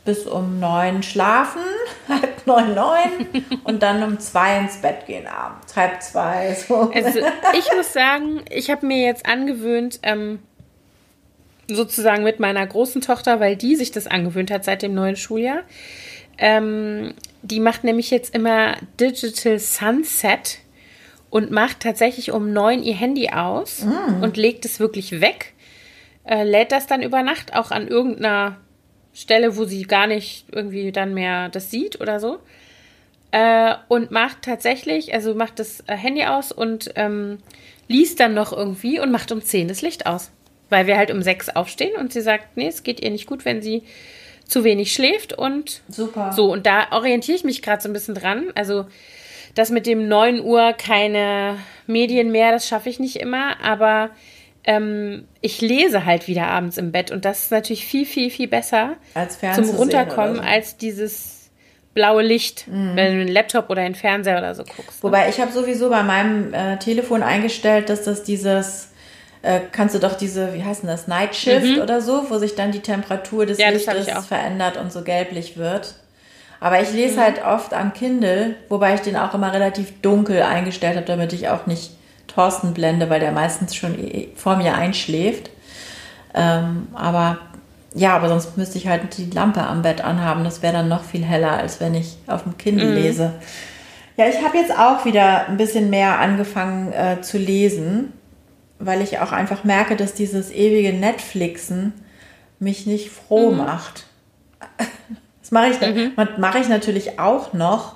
[0.08, 1.62] bis um neun schlafen,
[2.08, 3.28] halb neun, neun
[3.66, 6.56] und dann um zwei ins Bett gehen abends, halb zwei.
[6.56, 6.92] So.
[6.96, 7.20] Also
[7.54, 10.40] ich muss sagen, ich habe mir jetzt angewöhnt, ähm,
[11.70, 15.64] sozusagen mit meiner großen Tochter, weil die sich das angewöhnt hat seit dem neuen Schuljahr.
[16.38, 20.60] Ähm, die macht nämlich jetzt immer Digital Sunset
[21.30, 23.86] und macht tatsächlich um neun ihr Handy aus
[24.22, 25.54] und legt es wirklich weg.
[26.24, 28.58] Äh, lädt das dann über Nacht auch an irgendeiner
[29.18, 32.38] Stelle, wo sie gar nicht irgendwie dann mehr das sieht oder so.
[33.32, 37.40] Äh, und macht tatsächlich, also macht das äh, Handy aus und ähm,
[37.88, 40.32] liest dann noch irgendwie und macht um 10 das Licht aus.
[40.70, 43.44] Weil wir halt um 6 aufstehen und sie sagt, nee, es geht ihr nicht gut,
[43.44, 43.84] wenn sie
[44.46, 46.32] zu wenig schläft und Super.
[46.32, 46.52] so.
[46.52, 48.52] Und da orientiere ich mich gerade so ein bisschen dran.
[48.54, 48.86] Also
[49.56, 51.58] das mit dem 9 Uhr keine
[51.88, 54.12] Medien mehr, das schaffe ich nicht immer, aber
[54.68, 58.48] ähm, ich lese halt wieder abends im Bett und das ist natürlich viel, viel, viel
[58.48, 58.94] besser
[59.56, 60.42] zum Runterkommen so.
[60.42, 61.50] als dieses
[61.96, 65.04] blaue Licht, wenn du einen Laptop oder einen Fernseher oder so guckst.
[65.04, 65.08] ne?
[65.10, 68.90] Wobei ich habe sowieso bei meinem äh, Telefon eingestellt, dass das dieses,
[69.42, 72.54] äh, kannst du doch diese, wie heißt denn das, Night Shift oder so, wo sich
[72.54, 73.64] dann die Temperatur des Mhm.
[73.64, 75.96] Ja, Lichtes verändert und so gelblich wird.
[76.60, 76.96] Aber ich Mhm.
[76.98, 81.34] lese halt oft am Kindle, wobei ich den auch immer relativ dunkel eingestellt habe, damit
[81.34, 81.92] ich auch nicht
[82.38, 83.98] Thorsten blende, weil der meistens schon
[84.36, 85.50] vor mir einschläft.
[86.36, 87.40] Ähm, aber
[87.96, 90.44] ja, aber sonst müsste ich halt die Lampe am Bett anhaben.
[90.44, 93.34] Das wäre dann noch viel heller, als wenn ich auf dem Kindle lese.
[94.18, 98.14] Ja, ich habe jetzt auch wieder ein bisschen mehr angefangen äh, zu lesen,
[98.78, 101.94] weil ich auch einfach merke, dass dieses ewige Netflixen
[102.60, 104.06] mich nicht froh macht.
[105.42, 107.96] Das mache ich, mache ich natürlich auch noch,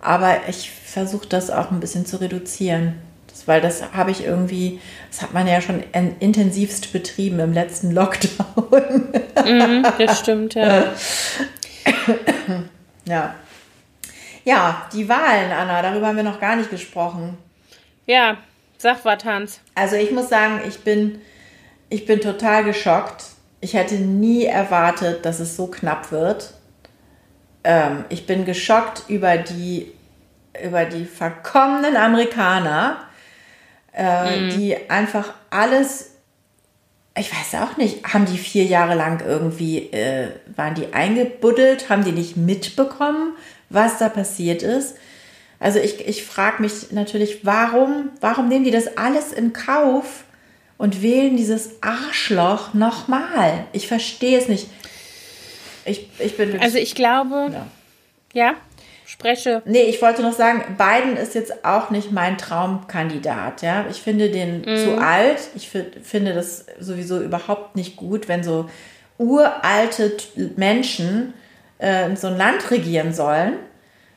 [0.00, 2.94] aber ich versuche das auch ein bisschen zu reduzieren.
[3.46, 4.80] Weil das habe ich irgendwie,
[5.10, 9.08] das hat man ja schon in, intensivst betrieben im letzten Lockdown.
[9.98, 10.92] Das stimmt, ja.
[13.04, 13.34] ja.
[14.44, 17.38] Ja, die Wahlen, Anna, darüber haben wir noch gar nicht gesprochen.
[18.06, 18.36] Ja,
[18.76, 19.60] sag was, Hans.
[19.74, 21.20] Also ich muss sagen, ich bin,
[21.88, 23.24] ich bin total geschockt.
[23.60, 26.52] Ich hätte nie erwartet, dass es so knapp wird.
[27.64, 29.90] Ähm, ich bin geschockt über die,
[30.62, 32.98] über die verkommenen Amerikaner,
[33.94, 36.10] äh, die einfach alles,
[37.16, 42.04] ich weiß auch nicht, haben die vier Jahre lang irgendwie, äh, waren die eingebuddelt, haben
[42.04, 43.32] die nicht mitbekommen,
[43.70, 44.96] was da passiert ist?
[45.60, 50.24] Also ich, ich frage mich natürlich, warum, warum nehmen die das alles in Kauf
[50.76, 53.66] und wählen dieses Arschloch nochmal?
[53.72, 54.66] Ich verstehe es nicht.
[55.84, 57.66] Ich, ich bin Also ich glaube, ja.
[58.32, 58.54] ja,
[59.14, 59.62] spreche.
[59.64, 63.62] Nee, ich wollte noch sagen, Biden ist jetzt auch nicht mein Traumkandidat.
[63.62, 63.86] Ja?
[63.90, 65.38] Ich finde den zu alt.
[65.54, 68.68] Ich fi- finde das sowieso überhaupt nicht gut, wenn so
[69.18, 70.12] uralte
[70.56, 71.34] Menschen
[71.78, 73.54] äh, so ein Land regieren sollen.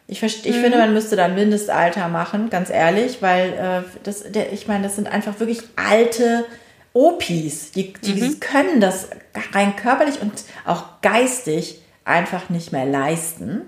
[0.07, 4.23] Ich, verste- ich finde, man müsste da ein Mindestalter machen, ganz ehrlich, weil äh, das,
[4.31, 6.45] der, ich meine, das sind einfach wirklich alte
[6.93, 7.71] Opis.
[7.71, 9.09] Die, die können das
[9.53, 10.31] rein körperlich und
[10.65, 13.63] auch geistig einfach nicht mehr leisten.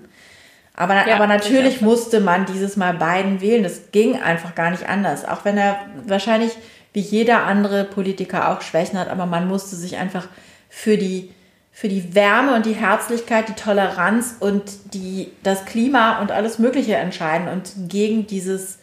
[0.80, 3.62] Aber, Ja, aber natürlich musste man dieses Mal Biden wählen.
[3.62, 5.26] Das ging einfach gar nicht anders.
[5.26, 6.52] Auch wenn er wahrscheinlich
[6.94, 10.26] wie jeder andere Politiker auch Schwächen hat, aber man musste sich einfach
[10.70, 11.34] für die,
[11.70, 16.96] für die Wärme und die Herzlichkeit, die Toleranz und die, das Klima und alles Mögliche
[16.96, 18.78] entscheiden und gegen dieses,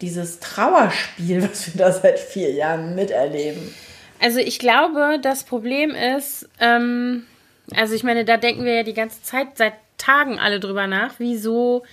[0.00, 3.72] dieses Trauerspiel, was wir da seit vier Jahren miterleben.
[4.20, 7.26] Also ich glaube, das Problem ist, ähm,
[7.76, 11.14] also ich meine, da denken wir ja die ganze Zeit seit Tagen alle drüber nach,
[11.18, 11.84] wieso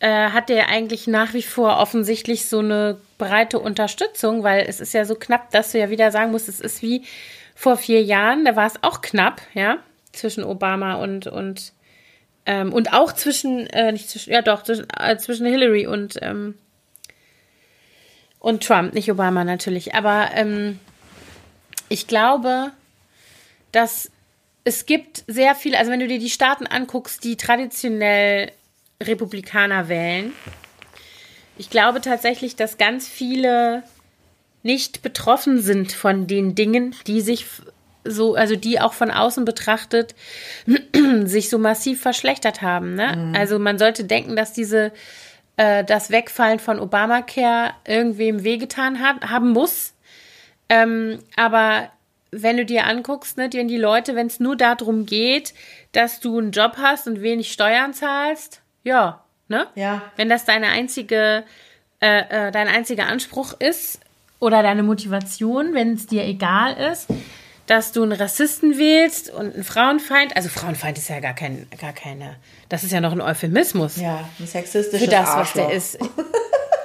[0.00, 4.92] äh, hat der eigentlich nach wie vor offensichtlich so eine breite Unterstützung, weil es ist
[4.92, 7.04] ja so knapp, dass du ja wieder sagen musst, es ist wie
[7.54, 9.78] vor vier Jahren, da war es auch knapp, ja,
[10.12, 11.72] zwischen Obama und, und,
[12.46, 16.54] ähm, und auch zwischen, äh, nicht zwischen, ja doch, zwischen, äh, zwischen Hillary und, ähm,
[18.38, 20.78] und Trump, nicht Obama natürlich, aber ähm,
[21.88, 22.70] ich glaube,
[23.72, 24.10] dass
[24.64, 28.52] es gibt sehr viele, also wenn du dir die Staaten anguckst, die traditionell
[29.02, 30.32] Republikaner wählen,
[31.56, 33.82] ich glaube tatsächlich, dass ganz viele
[34.62, 37.46] nicht betroffen sind von den Dingen, die sich
[38.04, 40.14] so, also die auch von außen betrachtet,
[41.24, 42.94] sich so massiv verschlechtert haben.
[42.94, 43.16] Ne?
[43.16, 43.34] Mhm.
[43.34, 44.92] Also man sollte denken, dass diese
[45.56, 49.94] äh, das Wegfallen von Obamacare irgendwem wehgetan hat, haben muss.
[50.68, 51.90] Ähm, aber
[52.30, 55.54] wenn du dir anguckst, ne, die, die Leute, wenn es nur darum geht,
[55.92, 59.66] dass du einen Job hast und wenig Steuern zahlst, ja, ne?
[59.74, 60.02] Ja.
[60.16, 61.44] Wenn das deine einzige,
[62.00, 64.00] äh, äh, dein einziger Anspruch ist
[64.40, 67.08] oder deine Motivation, wenn es dir egal ist,
[67.66, 71.92] dass du einen Rassisten wählst und einen Frauenfeind, also Frauenfeind ist ja gar kein, gar
[71.92, 72.36] keine,
[72.68, 73.96] das ist ja noch ein Euphemismus.
[73.96, 75.64] Ja, ein sexistisches Für das, Arschloch.
[75.64, 75.98] was der ist.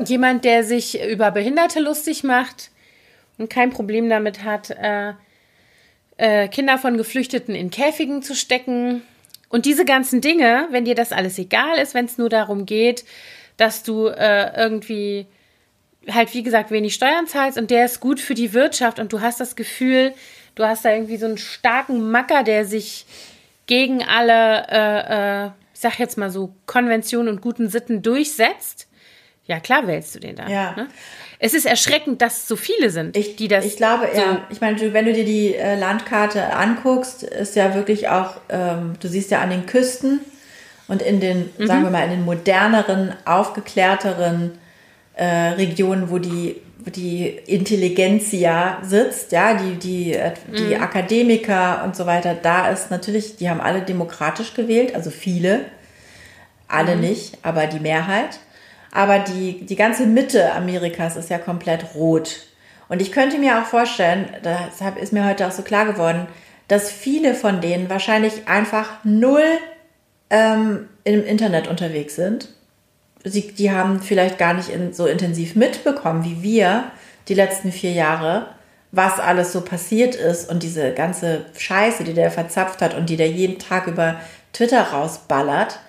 [0.06, 2.72] Jemand, der sich über Behinderte lustig macht
[3.38, 5.14] und kein Problem damit hat, äh,
[6.18, 9.02] äh, Kinder von Geflüchteten in Käfigen zu stecken.
[9.50, 13.06] Und diese ganzen Dinge, wenn dir das alles egal ist, wenn es nur darum geht,
[13.58, 15.28] dass du äh, irgendwie
[16.10, 19.22] halt, wie gesagt, wenig Steuern zahlst und der ist gut für die Wirtschaft und du
[19.22, 20.14] hast das Gefühl,
[20.56, 23.06] du hast da irgendwie so einen starken Macker, der sich
[23.68, 28.88] gegen alle, äh, äh, ich sag jetzt mal so, Konventionen und guten Sitten durchsetzt.
[29.46, 30.48] Ja, klar wählst du den da.
[30.48, 30.76] Ja.
[30.76, 30.88] Ne?
[31.46, 33.66] Es ist erschreckend, dass es so viele sind, Ich, die das.
[33.66, 34.40] ich glaube, so, ja.
[34.50, 38.94] Ich meine, du- wenn du dir die äh, Landkarte anguckst, ist ja wirklich auch, ähm,
[39.02, 40.22] du siehst ja an den Küsten
[40.88, 41.68] und in den, Mhm.
[41.68, 44.52] sagen wir mal, in den moderneren, aufgeklärteren
[45.16, 45.26] äh,
[45.58, 46.62] Regionen, wo die,
[46.96, 50.82] die Intelligenzia sitzt, ja, die, die, äh, die Mhm.
[50.82, 55.66] Akademiker und so weiter, da ist natürlich, die haben alle demokratisch gewählt, also viele,
[56.70, 58.40] alle nicht, aber die Mehrheit.
[58.96, 62.42] Aber die, die ganze Mitte Amerikas ist ja komplett rot.
[62.90, 66.28] Und ich könnte mir auch vorstellen, deshalb ist mir heute auch so klar geworden,
[66.68, 69.58] dass viele von denen wahrscheinlich einfach null
[70.30, 72.50] ähm, im Internet unterwegs sind.
[73.24, 76.84] Sie, die haben vielleicht gar nicht in, so intensiv mitbekommen wie wir
[77.30, 78.48] die letzten vier Jahre,
[78.92, 83.18] was alles so passiert ist und diese ganze Scheiße, die der verzapft hat und die
[83.18, 84.20] der jeden Tag über
[84.52, 85.80] Twitter rausballert.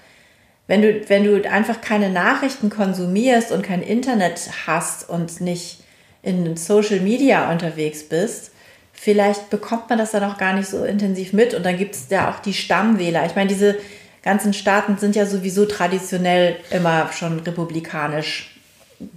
[0.66, 5.80] Wenn du, wenn du einfach keine Nachrichten konsumierst und kein Internet hast und nicht
[6.22, 8.50] in Social Media unterwegs bist,
[8.94, 11.52] vielleicht bekommt man das dann auch gar nicht so intensiv mit.
[11.52, 13.26] Und dann gibt es ja auch die Stammwähler.
[13.26, 13.76] Ich meine, diese
[14.22, 18.56] ganzen Staaten sind ja sowieso traditionell immer schon republikanisch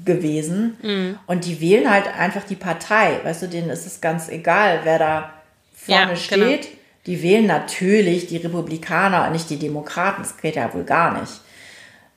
[0.03, 1.15] gewesen.
[1.27, 3.19] Und die wählen halt einfach die Partei.
[3.23, 5.33] Weißt du, denen ist es ganz egal, wer da
[5.73, 6.39] vorne Ja, steht.
[6.63, 6.76] genau.
[7.07, 10.21] Die wählen natürlich die Republikaner und nicht die Demokraten.
[10.21, 11.31] Das geht ja wohl gar nicht.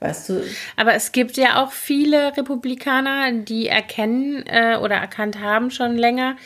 [0.01, 0.43] Weißt du,
[0.77, 6.37] Aber es gibt ja auch viele Republikaner, die erkennen äh, oder erkannt haben schon länger,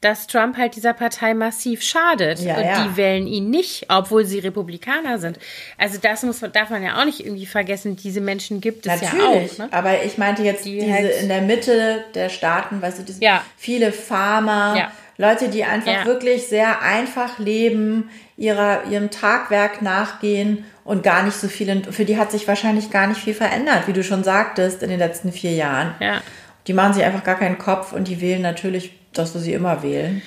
[0.00, 2.38] dass Trump halt dieser Partei massiv schadet.
[2.38, 2.84] Ja, und ja.
[2.84, 5.38] die wählen ihn nicht, obwohl sie Republikaner sind.
[5.76, 7.96] Also das muss darf man ja auch nicht irgendwie vergessen.
[7.96, 9.68] Diese Menschen gibt es Natürlich, ja auch.
[9.70, 9.72] Ne?
[9.72, 13.22] aber ich meinte jetzt Die diese halt- in der Mitte der Staaten, weißt du, diese
[13.22, 13.44] Ja.
[13.58, 14.74] viele Farmer.
[15.20, 16.04] Leute, die einfach Ja.
[16.06, 22.16] wirklich sehr einfach leben, ihrer, ihrem Tagwerk nachgehen und gar nicht so viel, für die
[22.16, 25.52] hat sich wahrscheinlich gar nicht viel verändert, wie du schon sagtest, in den letzten vier
[25.52, 25.94] Jahren.
[26.00, 26.22] Ja.
[26.66, 29.82] Die machen sich einfach gar keinen Kopf und die wählen natürlich das, was sie immer
[29.82, 30.22] wählen.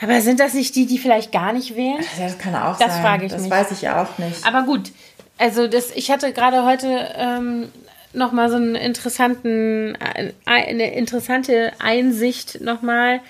[0.00, 2.02] Aber sind das nicht die, die vielleicht gar nicht wählen?
[2.18, 3.02] Das kann auch Das sein.
[3.02, 3.50] frage ich das mich.
[3.50, 4.46] weiß ich auch nicht.
[4.46, 4.92] Aber gut,
[5.38, 7.68] also das, ich hatte gerade heute ähm,
[8.14, 13.20] noch mal so einen interessanten, äh, eine interessante Einsicht noch mal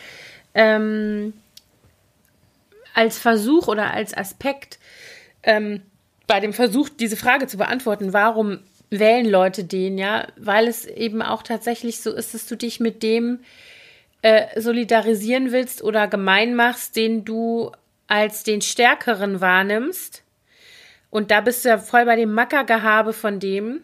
[0.57, 1.35] ähm,
[2.95, 4.79] als Versuch oder als Aspekt
[5.43, 5.83] ähm,
[6.27, 11.23] bei dem Versuch, diese Frage zu beantworten, warum wählen Leute den, ja, weil es eben
[11.23, 13.41] auch tatsächlich so ist, dass du dich mit dem
[14.23, 17.71] äh, solidarisieren willst oder gemein machst, den du
[18.07, 20.23] als den Stärkeren wahrnimmst.
[21.11, 23.83] Und da bist du ja voll bei dem Mackergehabe von dem.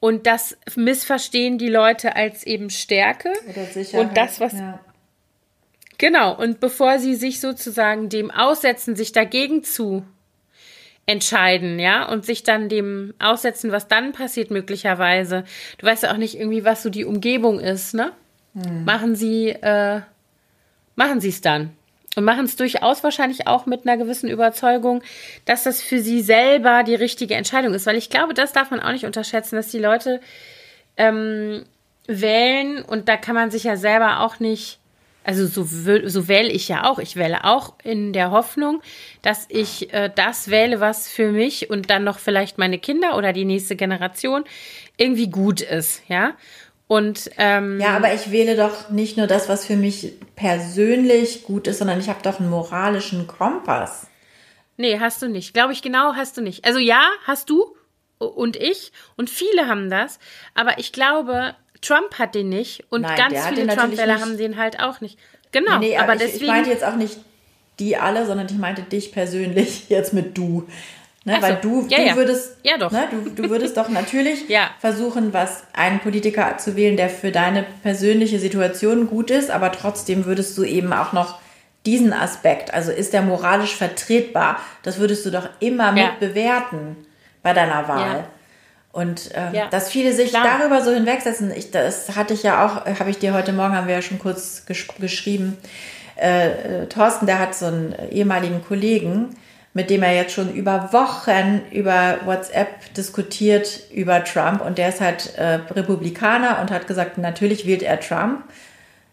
[0.00, 3.32] Und das missverstehen die Leute als eben Stärke.
[3.98, 4.80] Und das, was ja.
[6.04, 10.04] Genau, und bevor sie sich sozusagen dem aussetzen, sich dagegen zu
[11.06, 15.44] entscheiden, ja, und sich dann dem aussetzen, was dann passiert möglicherweise.
[15.78, 18.12] Du weißt ja auch nicht irgendwie, was so die Umgebung ist, ne?
[18.52, 18.84] Hm.
[18.84, 20.02] Machen sie, äh,
[20.94, 21.70] machen sie es dann.
[22.16, 25.02] Und machen es durchaus wahrscheinlich auch mit einer gewissen Überzeugung,
[25.46, 27.86] dass das für sie selber die richtige Entscheidung ist.
[27.86, 30.20] Weil ich glaube, das darf man auch nicht unterschätzen, dass die Leute
[30.98, 31.64] ähm,
[32.06, 34.80] wählen und da kann man sich ja selber auch nicht
[35.24, 36.98] also so, so wähle ich ja auch.
[36.98, 38.82] Ich wähle auch in der Hoffnung,
[39.22, 43.32] dass ich äh, das wähle, was für mich und dann noch vielleicht meine Kinder oder
[43.32, 44.44] die nächste Generation
[44.96, 46.34] irgendwie gut ist, ja.
[46.86, 51.66] Und ähm, ja, aber ich wähle doch nicht nur das, was für mich persönlich gut
[51.66, 54.06] ist, sondern ich habe doch einen moralischen Kompass.
[54.76, 55.54] Nee, hast du nicht.
[55.54, 56.66] Glaube ich genau, hast du nicht.
[56.66, 57.74] Also ja, hast du
[58.18, 60.18] und ich und viele haben das,
[60.54, 61.54] aber ich glaube,
[61.84, 65.18] Trump hat den nicht und Nein, ganz viele Trump-Wähler haben den halt auch nicht.
[65.52, 66.44] Genau, nee, nee, aber, aber ich, deswegen.
[66.44, 67.18] Ich meinte jetzt auch nicht
[67.78, 70.66] die alle, sondern ich meinte dich persönlich jetzt mit du.
[71.26, 71.42] Ne, so.
[71.42, 72.16] Weil du, ja, du ja.
[72.16, 72.90] würdest, ja, doch.
[72.90, 74.70] Ne, du, du würdest doch natürlich ja.
[74.78, 80.26] versuchen, was einen Politiker zu wählen, der für deine persönliche Situation gut ist, aber trotzdem
[80.26, 81.38] würdest du eben auch noch
[81.86, 86.96] diesen Aspekt, also ist der moralisch vertretbar, das würdest du doch immer mit bewerten
[87.42, 88.24] bei deiner Wahl.
[88.94, 90.58] Und ähm, ja, dass viele sich klar.
[90.60, 93.88] darüber so hinwegsetzen, ich, das hatte ich ja auch, habe ich dir heute Morgen, haben
[93.88, 95.58] wir ja schon kurz gesch geschrieben,
[96.16, 99.30] äh, äh, Thorsten, der hat so einen ehemaligen Kollegen,
[99.72, 105.00] mit dem er jetzt schon über Wochen über WhatsApp diskutiert über Trump und der ist
[105.00, 108.44] halt äh, Republikaner und hat gesagt, natürlich wählt er Trump,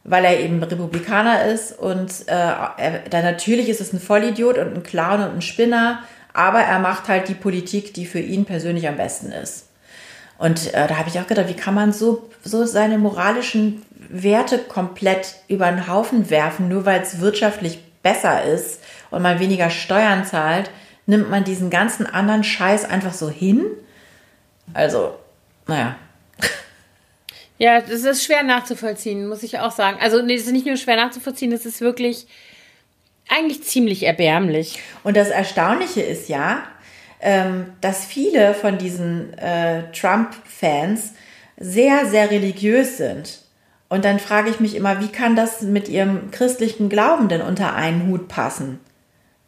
[0.04, 4.76] weil er eben Republikaner ist und äh, er, da natürlich ist es ein Vollidiot und
[4.76, 6.04] ein Clown und ein Spinner,
[6.34, 9.71] aber er macht halt die Politik, die für ihn persönlich am besten ist.
[10.42, 14.58] Und äh, da habe ich auch gedacht, wie kann man so, so seine moralischen Werte
[14.58, 18.80] komplett über den Haufen werfen, nur weil es wirtschaftlich besser ist
[19.12, 20.72] und man weniger Steuern zahlt,
[21.06, 23.66] nimmt man diesen ganzen anderen Scheiß einfach so hin?
[24.74, 25.14] Also,
[25.68, 25.96] naja.
[27.60, 30.00] Ja, das ist schwer nachzuvollziehen, muss ich auch sagen.
[30.02, 32.26] Also, nee, das ist nicht nur schwer nachzuvollziehen, es ist wirklich
[33.30, 34.80] eigentlich ziemlich erbärmlich.
[35.04, 36.64] Und das Erstaunliche ist ja,
[37.82, 41.14] dass viele von diesen äh, Trump-Fans
[41.58, 43.42] sehr, sehr religiös sind.
[43.90, 47.76] Und dann frage ich mich immer, wie kann das mit ihrem christlichen Glauben denn unter
[47.76, 48.80] einen Hut passen?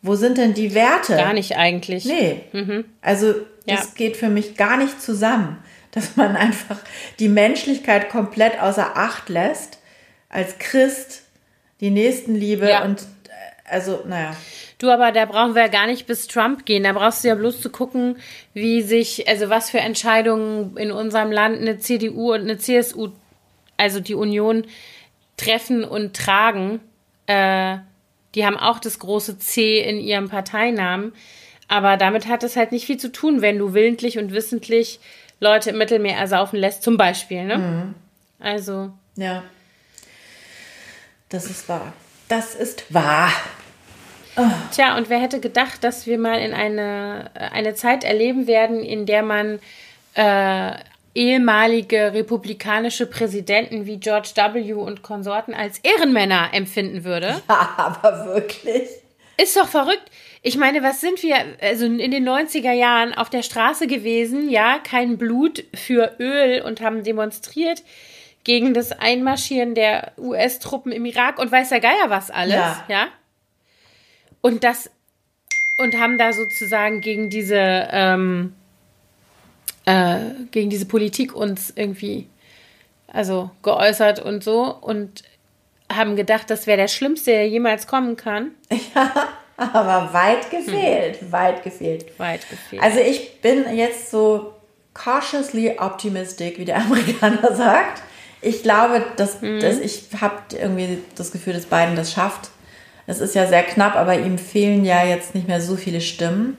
[0.01, 1.15] Wo sind denn die Werte?
[1.15, 2.05] Gar nicht eigentlich.
[2.05, 2.41] Nee.
[2.51, 2.83] Mhm.
[3.01, 3.33] Also
[3.65, 3.87] das ja.
[3.95, 5.57] geht für mich gar nicht zusammen,
[5.91, 6.77] dass man einfach
[7.19, 9.79] die Menschlichkeit komplett außer Acht lässt,
[10.29, 11.23] als Christ
[11.79, 12.83] die Nächstenliebe ja.
[12.83, 14.35] und äh, also, naja.
[14.83, 16.83] Du, aber da brauchen wir ja gar nicht bis Trump gehen.
[16.83, 18.17] Da brauchst du ja bloß zu gucken,
[18.53, 23.11] wie sich, also was für Entscheidungen in unserem Land eine CDU und eine CSU,
[23.77, 24.65] also die Union,
[25.37, 26.81] treffen und tragen.
[27.27, 27.77] Äh,
[28.35, 31.13] die haben auch das große C in ihrem Parteinamen.
[31.69, 34.99] Aber damit hat es halt nicht viel zu tun, wenn du willentlich und wissentlich
[35.39, 37.45] Leute im Mittelmeer ersaufen lässt, zum Beispiel.
[37.45, 37.57] Ne?
[37.57, 37.95] Mhm.
[38.37, 38.91] Also.
[39.15, 39.43] Ja.
[41.29, 41.93] Das ist wahr.
[42.27, 43.31] Das ist wahr.
[44.35, 44.41] Oh.
[44.71, 49.05] Tja, und wer hätte gedacht, dass wir mal in eine, eine Zeit erleben werden, in
[49.05, 49.59] der man
[50.15, 50.71] äh,
[51.15, 54.73] ehemalige republikanische Präsidenten wie George W.
[54.73, 57.41] und Konsorten als Ehrenmänner empfinden würde?
[57.49, 58.89] Ja, aber wirklich.
[59.37, 60.11] Ist doch verrückt.
[60.41, 64.77] Ich meine, was sind wir, also in den 90er Jahren auf der Straße gewesen, ja,
[64.79, 67.81] kein Blut für Öl und haben demonstriert
[68.43, 72.83] gegen das Einmarschieren der US-Truppen im Irak und weiß der Geier was alles, ja.
[72.89, 73.07] ja?
[74.43, 74.91] Und das
[75.77, 78.53] und haben da sozusagen gegen diese ähm,
[79.85, 80.19] äh,
[80.51, 82.27] gegen diese Politik uns irgendwie
[83.07, 85.23] also geäußert und so und
[85.91, 88.51] haben gedacht, das wäre der Schlimmste, der jemals kommen kann.
[88.95, 91.31] Ja, aber weit gefehlt, hm.
[91.31, 92.19] weit gefehlt.
[92.19, 92.81] Weit gefehlt.
[92.81, 94.55] Also ich bin jetzt so
[94.95, 98.01] cautiously optimistic, wie der Amerikaner sagt.
[98.41, 99.59] Ich glaube, dass, mhm.
[99.59, 102.49] dass ich habe irgendwie das Gefühl, dass Biden das schafft.
[103.05, 106.57] Es ist ja sehr knapp, aber ihm fehlen ja jetzt nicht mehr so viele Stimmen.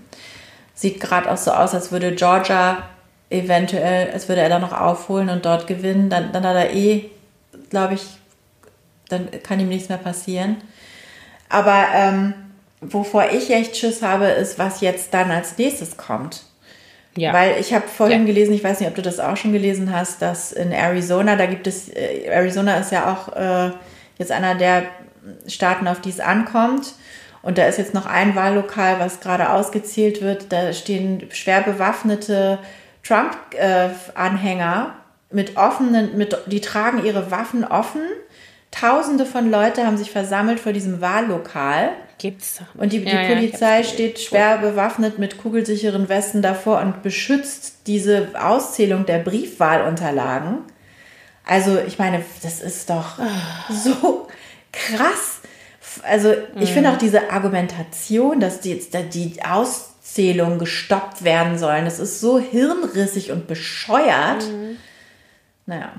[0.74, 2.82] Sieht gerade auch so aus, als würde Georgia
[3.30, 6.11] eventuell, als würde er da noch aufholen und dort gewinnen.
[6.11, 7.11] Dann, dann hat er eh,
[7.70, 8.03] glaube ich,
[9.09, 10.57] dann kann ihm nichts mehr passieren.
[11.49, 12.34] Aber ähm,
[12.80, 16.42] wovor ich echt Schiss habe, ist, was jetzt dann als nächstes kommt.
[17.16, 17.32] Ja.
[17.32, 18.26] Weil ich habe vorhin ja.
[18.26, 21.47] gelesen, ich weiß nicht, ob du das auch schon gelesen hast, dass in Arizona, da
[21.47, 23.70] gibt es, äh, Arizona ist ja auch äh,
[24.18, 24.84] jetzt einer der
[25.47, 26.95] Staaten, auf die es ankommt.
[27.43, 30.51] Und da ist jetzt noch ein Wahllokal, was gerade ausgezählt wird.
[30.51, 32.59] Da stehen schwer bewaffnete
[33.03, 34.95] Trump-Anhänger
[35.31, 38.03] mit offenen, mit, die tragen ihre Waffen offen.
[38.70, 41.91] Tausende von Leuten haben sich versammelt vor diesem Wahllokal.
[42.18, 42.81] Gibt's doch.
[42.81, 47.03] Und die, die Ja, ja, Polizei hab's steht schwer bewaffnet mit kugelsicheren Westen davor und
[47.03, 50.59] beschützt diese Auszählung der Briefwahlunterlagen.
[51.45, 53.18] Also, ich meine, das ist doch
[53.70, 54.29] so
[54.75, 55.41] krass.
[56.03, 62.01] Also, ich finde auch diese Argumentation, dass die, jetzt die Auszählungen gestoppt werden sollen, das
[62.01, 64.45] ist so hirnrissig und bescheuert.
[65.66, 65.93] Naja.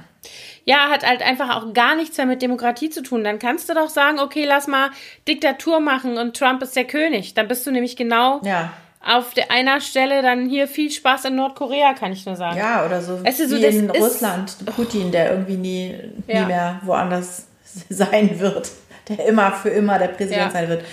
[0.65, 3.23] Ja, hat halt einfach auch gar nichts mehr mit Demokratie zu tun.
[3.23, 4.89] Dann kannst du doch sagen, okay, lass mal
[5.27, 7.35] Diktatur machen und Trump ist der König.
[7.35, 8.73] Dann bist du nämlich genau Ja.
[9.03, 12.57] auf der einer Stelle dann hier viel Spaß in Nordkorea, kann ich nur sagen.
[12.57, 15.95] Ja, oder so Weißt du, so wie in ist- Russland, Putin, der irgendwie nie,
[16.27, 16.45] nie Ja.
[16.47, 17.45] mehr woanders
[17.89, 18.71] sein wird,
[19.09, 20.51] der immer für immer der Präsident Ja.
[20.51, 20.83] sein wird.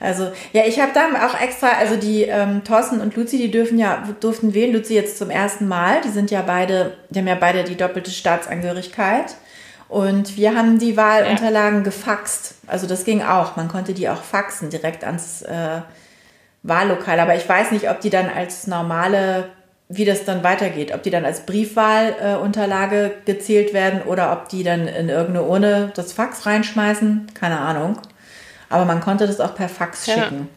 [0.00, 3.78] Also, ja, ich habe da auch extra, also die ähm, Thorsten und Luzi, die dürfen
[3.78, 7.34] ja, durften wählen, Luzi jetzt zum ersten Mal, die sind ja beide, die haben ja
[7.34, 9.34] beide die doppelte Staatsangehörigkeit.
[9.88, 12.56] Und wir haben die Wahlunterlagen gefaxt.
[12.66, 13.56] Also das ging auch.
[13.56, 15.80] Man konnte die auch faxen direkt ans äh,
[16.62, 17.18] Wahllokal.
[17.20, 19.48] Aber ich weiß nicht, ob die dann als normale,
[19.88, 24.62] wie das dann weitergeht, ob die dann als Briefwahlunterlage äh, gezählt werden oder ob die
[24.62, 27.28] dann in irgendeine Urne das Fax reinschmeißen.
[27.34, 27.98] Keine Ahnung.
[28.68, 30.14] Aber man konnte das auch per Fax Ja.
[30.14, 30.48] schicken.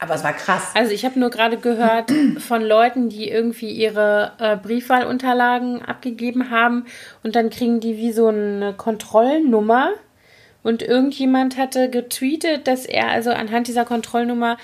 [0.00, 0.72] Aber es war krass.
[0.74, 6.86] Also ich habe nur gerade gehört von Leuten, die irgendwie ihre äh, Briefwahlunterlagen abgegeben haben
[7.22, 9.90] und dann kriegen die wie so eine Kontrollnummer
[10.64, 14.58] und irgendjemand hatte getweetet, dass er also anhand dieser Kontrollnummer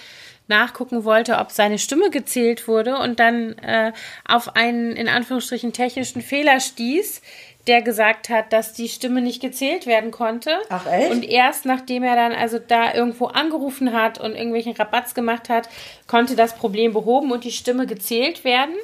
[0.51, 3.93] nachgucken wollte, ob seine Stimme gezählt wurde und dann äh,
[4.29, 7.23] auf einen in Anführungsstrichen technischen Fehler stieß,
[7.67, 10.51] der gesagt hat, dass die Stimme nicht gezählt werden konnte.
[10.69, 11.11] Ach, echt?
[11.13, 15.69] Und erst nachdem er dann also da irgendwo angerufen hat und irgendwelchen Rabatz gemacht hat,
[16.07, 18.75] konnte das Problem behoben und die Stimme gezählt werden.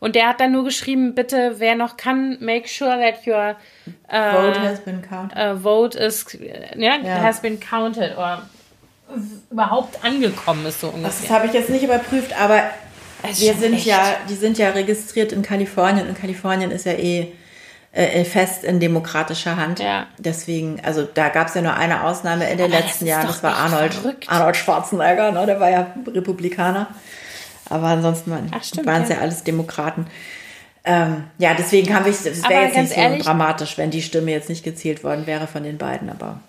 [0.00, 3.56] Und der hat dann nur geschrieben, bitte, wer noch kann, make sure that your
[4.08, 5.38] äh, Vote has been counted.
[5.38, 7.22] äh, vote is, äh, ja, Ja.
[7.22, 8.42] has been counted oder
[9.50, 11.36] überhaupt angekommen ist so Das ungefähr.
[11.36, 12.62] habe ich jetzt nicht überprüft, aber
[13.22, 13.86] wir sind echt.
[13.86, 17.32] ja, die sind ja registriert in Kalifornien und Kalifornien ist ja eh
[17.92, 19.78] äh, fest in demokratischer Hand.
[19.78, 20.06] Ja.
[20.18, 23.26] Deswegen, also da gab es ja nur eine Ausnahme in den Aber das letzten Jahren,
[23.26, 24.28] das war Arnold, verrückt.
[24.28, 25.46] Arnold Schwarzenegger, ne?
[25.46, 26.88] der war ja Republikaner.
[27.70, 28.50] Aber ansonsten waren
[29.02, 29.14] es ja.
[29.14, 29.20] ja.
[29.20, 30.06] alles Demokraten.
[30.84, 34.32] Ähm, ja, deswegen habe ich, es wäre jetzt nicht so ehrlich- dramatisch, wenn die Stimme
[34.32, 36.40] jetzt nicht gezählt worden wäre von den beiden, aber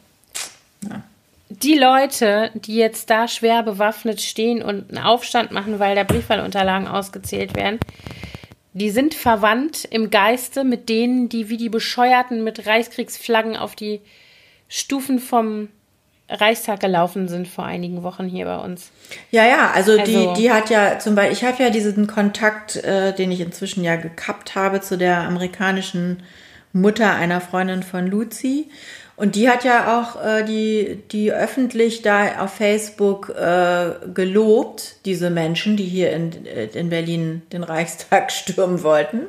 [1.49, 6.87] die Leute, die jetzt da schwer bewaffnet stehen und einen Aufstand machen, weil der Briefwahlunterlagen
[6.87, 7.79] ausgezählt werden,
[8.73, 14.01] die sind verwandt im Geiste mit denen, die wie die Bescheuerten mit Reichskriegsflaggen auf die
[14.67, 15.69] Stufen vom
[16.27, 18.91] Reichstag gelaufen sind vor einigen Wochen hier bei uns.
[19.29, 22.77] Ja, ja, also, die, Also- die hat ja zum Beispiel, ich habe ja diesen Kontakt,
[22.77, 26.23] äh, den ich inzwischen ja gekappt habe zu der amerikanischen
[26.73, 28.69] Mutter einer Freundin von Luzi.
[29.17, 35.29] Und die hat ja auch äh, die, die öffentlich da auf Facebook äh, gelobt, diese
[35.29, 39.27] Menschen, die hier in, äh, in Berlin den Reichstag stürmen wollten.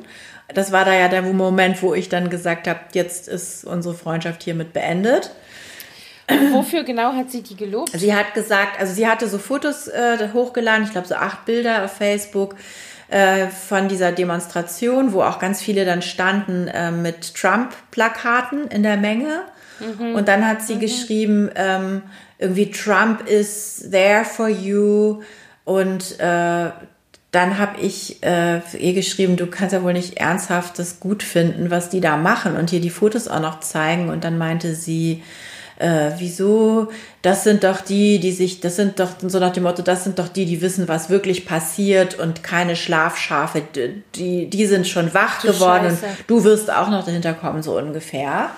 [0.53, 4.43] Das war da ja der Moment, wo ich dann gesagt habe, jetzt ist unsere Freundschaft
[4.43, 5.31] hiermit beendet.
[6.29, 7.91] Und wofür genau hat sie die gelobt?
[7.93, 11.85] Sie hat gesagt, also sie hatte so Fotos äh, hochgeladen, ich glaube so acht Bilder
[11.85, 12.55] auf Facebook
[13.07, 18.97] äh, von dieser Demonstration, wo auch ganz viele dann standen äh, mit Trump-Plakaten in der
[18.97, 19.43] Menge.
[20.15, 22.01] Und dann hat sie geschrieben, ähm,
[22.39, 25.21] irgendwie Trump is there for you.
[25.65, 26.69] Und äh,
[27.31, 31.23] dann habe ich äh, für ihr geschrieben, du kannst ja wohl nicht ernsthaft das gut
[31.23, 34.09] finden, was die da machen und hier die Fotos auch noch zeigen.
[34.09, 35.23] Und dann meinte sie,
[35.79, 36.87] äh, wieso,
[37.21, 40.17] das sind doch die, die sich, das sind doch so nach dem Motto, das sind
[40.17, 43.61] doch die, die wissen, was wirklich passiert und keine Schlafschafe,
[44.15, 46.17] die, die sind schon wach Du geworden und Scheiße.
[46.25, 48.49] du wirst auch noch dahinter kommen, so ungefähr.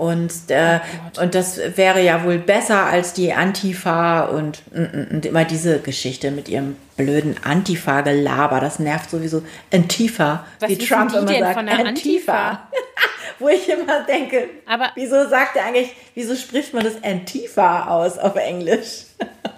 [0.00, 0.80] Und, äh,
[1.20, 6.30] und das wäre ja wohl besser als die Antifa und, und, und immer diese Geschichte
[6.30, 8.60] mit ihrem blöden Antifa-Gelaber.
[8.60, 9.42] Das nervt sowieso.
[9.70, 11.68] Antifa, Was wie Trump die immer sagt.
[11.68, 12.68] der Antifa?
[13.38, 18.16] Wo ich immer denke, Aber- wieso sagt er eigentlich, wieso spricht man das Antifa aus
[18.18, 19.04] auf Englisch?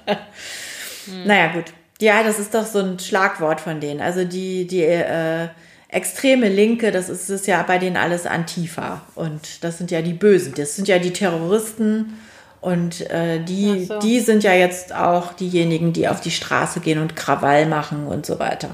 [0.07, 0.17] Hm.
[1.27, 1.67] Naja, gut.
[2.01, 4.01] Ja, das ist doch so ein Schlagwort von denen.
[4.01, 5.49] Also die, die äh,
[5.93, 9.03] extreme Linke, das ist, ist ja bei denen alles Antifa.
[9.15, 10.55] Und das sind ja die Bösen.
[10.55, 12.19] Das sind ja die Terroristen.
[12.61, 13.99] Und äh, die, so.
[13.99, 18.25] die sind ja jetzt auch diejenigen, die auf die Straße gehen und Krawall machen und
[18.25, 18.71] so weiter.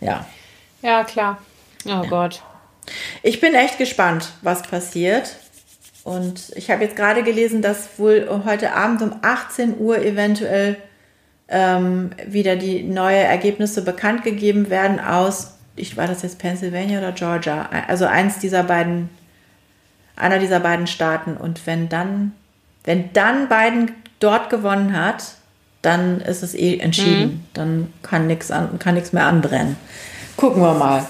[0.00, 0.24] Ja.
[0.80, 1.38] Ja, klar.
[1.86, 2.42] Oh Gott.
[3.22, 5.36] Ich bin echt gespannt, was passiert.
[6.04, 10.76] Und ich habe jetzt gerade gelesen, dass wohl heute Abend um 18 Uhr eventuell
[11.48, 17.12] ähm, wieder die neue Ergebnisse bekannt gegeben werden aus, ich war das jetzt Pennsylvania oder
[17.12, 19.08] Georgia, also eins dieser beiden,
[20.16, 21.36] einer dieser beiden Staaten.
[21.36, 22.32] Und wenn dann,
[22.84, 25.24] wenn dann Biden dort gewonnen hat,
[25.82, 27.22] dann ist es eh entschieden.
[27.22, 27.44] Mhm.
[27.54, 29.76] Dann kann nichts kann nix mehr anbrennen.
[30.36, 31.06] Gucken wir mal.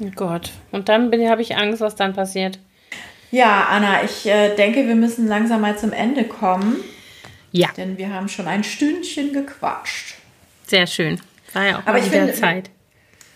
[0.00, 0.50] Oh Gott.
[0.70, 2.58] Und dann habe ich Angst, was dann passiert.
[3.30, 6.76] Ja, Anna, ich äh, denke, wir müssen langsam mal zum Ende kommen.
[7.50, 7.68] Ja.
[7.76, 10.16] Denn wir haben schon ein Stündchen gequatscht.
[10.66, 11.20] Sehr schön.
[11.52, 12.70] War ja auch Aber mal ich wieder finde, Zeit.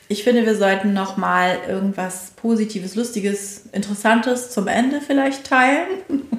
[0.08, 5.86] Ich finde, wir sollten noch mal irgendwas Positives, Lustiges, Interessantes zum Ende vielleicht teilen.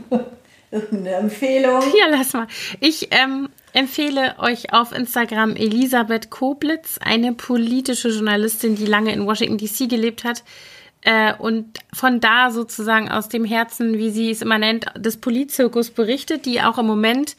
[0.71, 1.81] Irgendeine Empfehlung.
[1.97, 2.47] Ja, lass mal.
[2.79, 9.57] Ich ähm, empfehle euch auf Instagram Elisabeth Koblitz, eine politische Journalistin, die lange in Washington
[9.57, 10.43] DC gelebt hat.
[11.01, 15.91] Äh, und von da sozusagen aus dem Herzen, wie sie es immer nennt, des Politzirkus
[15.91, 17.37] berichtet, die auch im Moment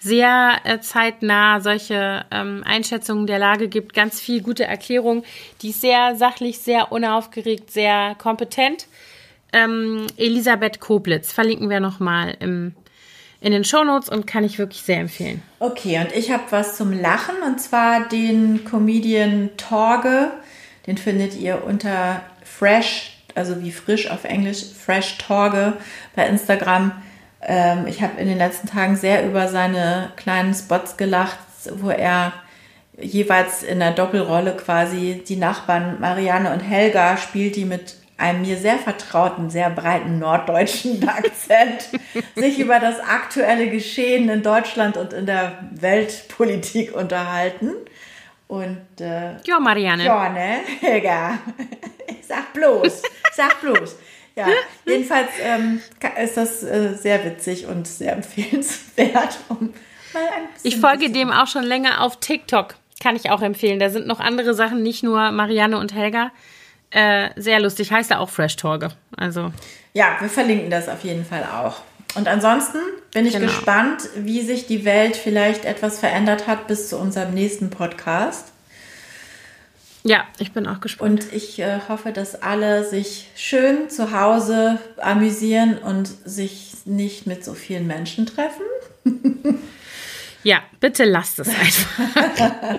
[0.00, 3.94] sehr äh, zeitnah solche ähm, Einschätzungen der Lage gibt.
[3.94, 5.22] Ganz viel gute Erklärung.
[5.62, 8.86] Die ist sehr sachlich, sehr unaufgeregt, sehr kompetent.
[9.52, 12.74] Ähm, Elisabeth Koblitz verlinken wir nochmal in
[13.42, 15.42] den Shownotes und kann ich wirklich sehr empfehlen.
[15.58, 20.30] Okay, und ich habe was zum Lachen und zwar den Comedian Torge.
[20.86, 25.74] Den findet ihr unter Fresh, also wie frisch auf Englisch, Fresh Torge
[26.14, 26.92] bei Instagram.
[27.42, 31.38] Ähm, ich habe in den letzten Tagen sehr über seine kleinen Spots gelacht,
[31.76, 32.32] wo er
[32.98, 38.58] jeweils in der Doppelrolle quasi die Nachbarn Marianne und Helga spielt, die mit einem mir
[38.58, 41.88] sehr vertrauten, sehr breiten norddeutschen Akzent
[42.36, 47.72] sich über das aktuelle Geschehen in Deutschland und in der Weltpolitik unterhalten.
[48.46, 50.04] Und äh, ja, Marianne.
[50.04, 51.38] Ja, ne, Helga.
[52.26, 53.96] Sag bloß, sag bloß.
[54.48, 55.80] Ja, jedenfalls ähm,
[56.22, 59.38] ist das äh, sehr witzig und sehr empfehlenswert.
[59.48, 59.72] Um
[60.62, 62.74] ich folge dem auch schon länger auf TikTok.
[63.00, 63.78] Kann ich auch empfehlen.
[63.78, 66.32] Da sind noch andere Sachen, nicht nur Marianne und Helga.
[66.90, 67.92] Äh, sehr lustig.
[67.92, 68.90] Heißt er auch Fresh Torge.
[69.16, 69.52] Also.
[69.94, 71.76] Ja, wir verlinken das auf jeden Fall auch.
[72.16, 72.78] Und ansonsten
[73.12, 73.46] bin ich genau.
[73.46, 78.49] gespannt, wie sich die Welt vielleicht etwas verändert hat bis zu unserem nächsten Podcast.
[80.02, 81.24] Ja, ich bin auch gespannt.
[81.24, 87.44] Und ich äh, hoffe, dass alle sich schön zu Hause amüsieren und sich nicht mit
[87.44, 88.62] so vielen Menschen treffen.
[90.42, 92.78] Ja, bitte lasst es einfach.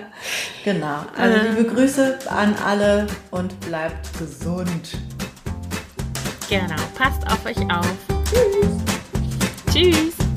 [0.64, 1.04] genau.
[1.16, 1.56] Also ähm.
[1.56, 4.98] liebe Grüße an alle und bleibt gesund.
[6.48, 6.74] Genau.
[6.96, 7.96] Passt auf euch auf.
[9.72, 9.72] Tschüss.
[9.72, 10.31] Tschüss.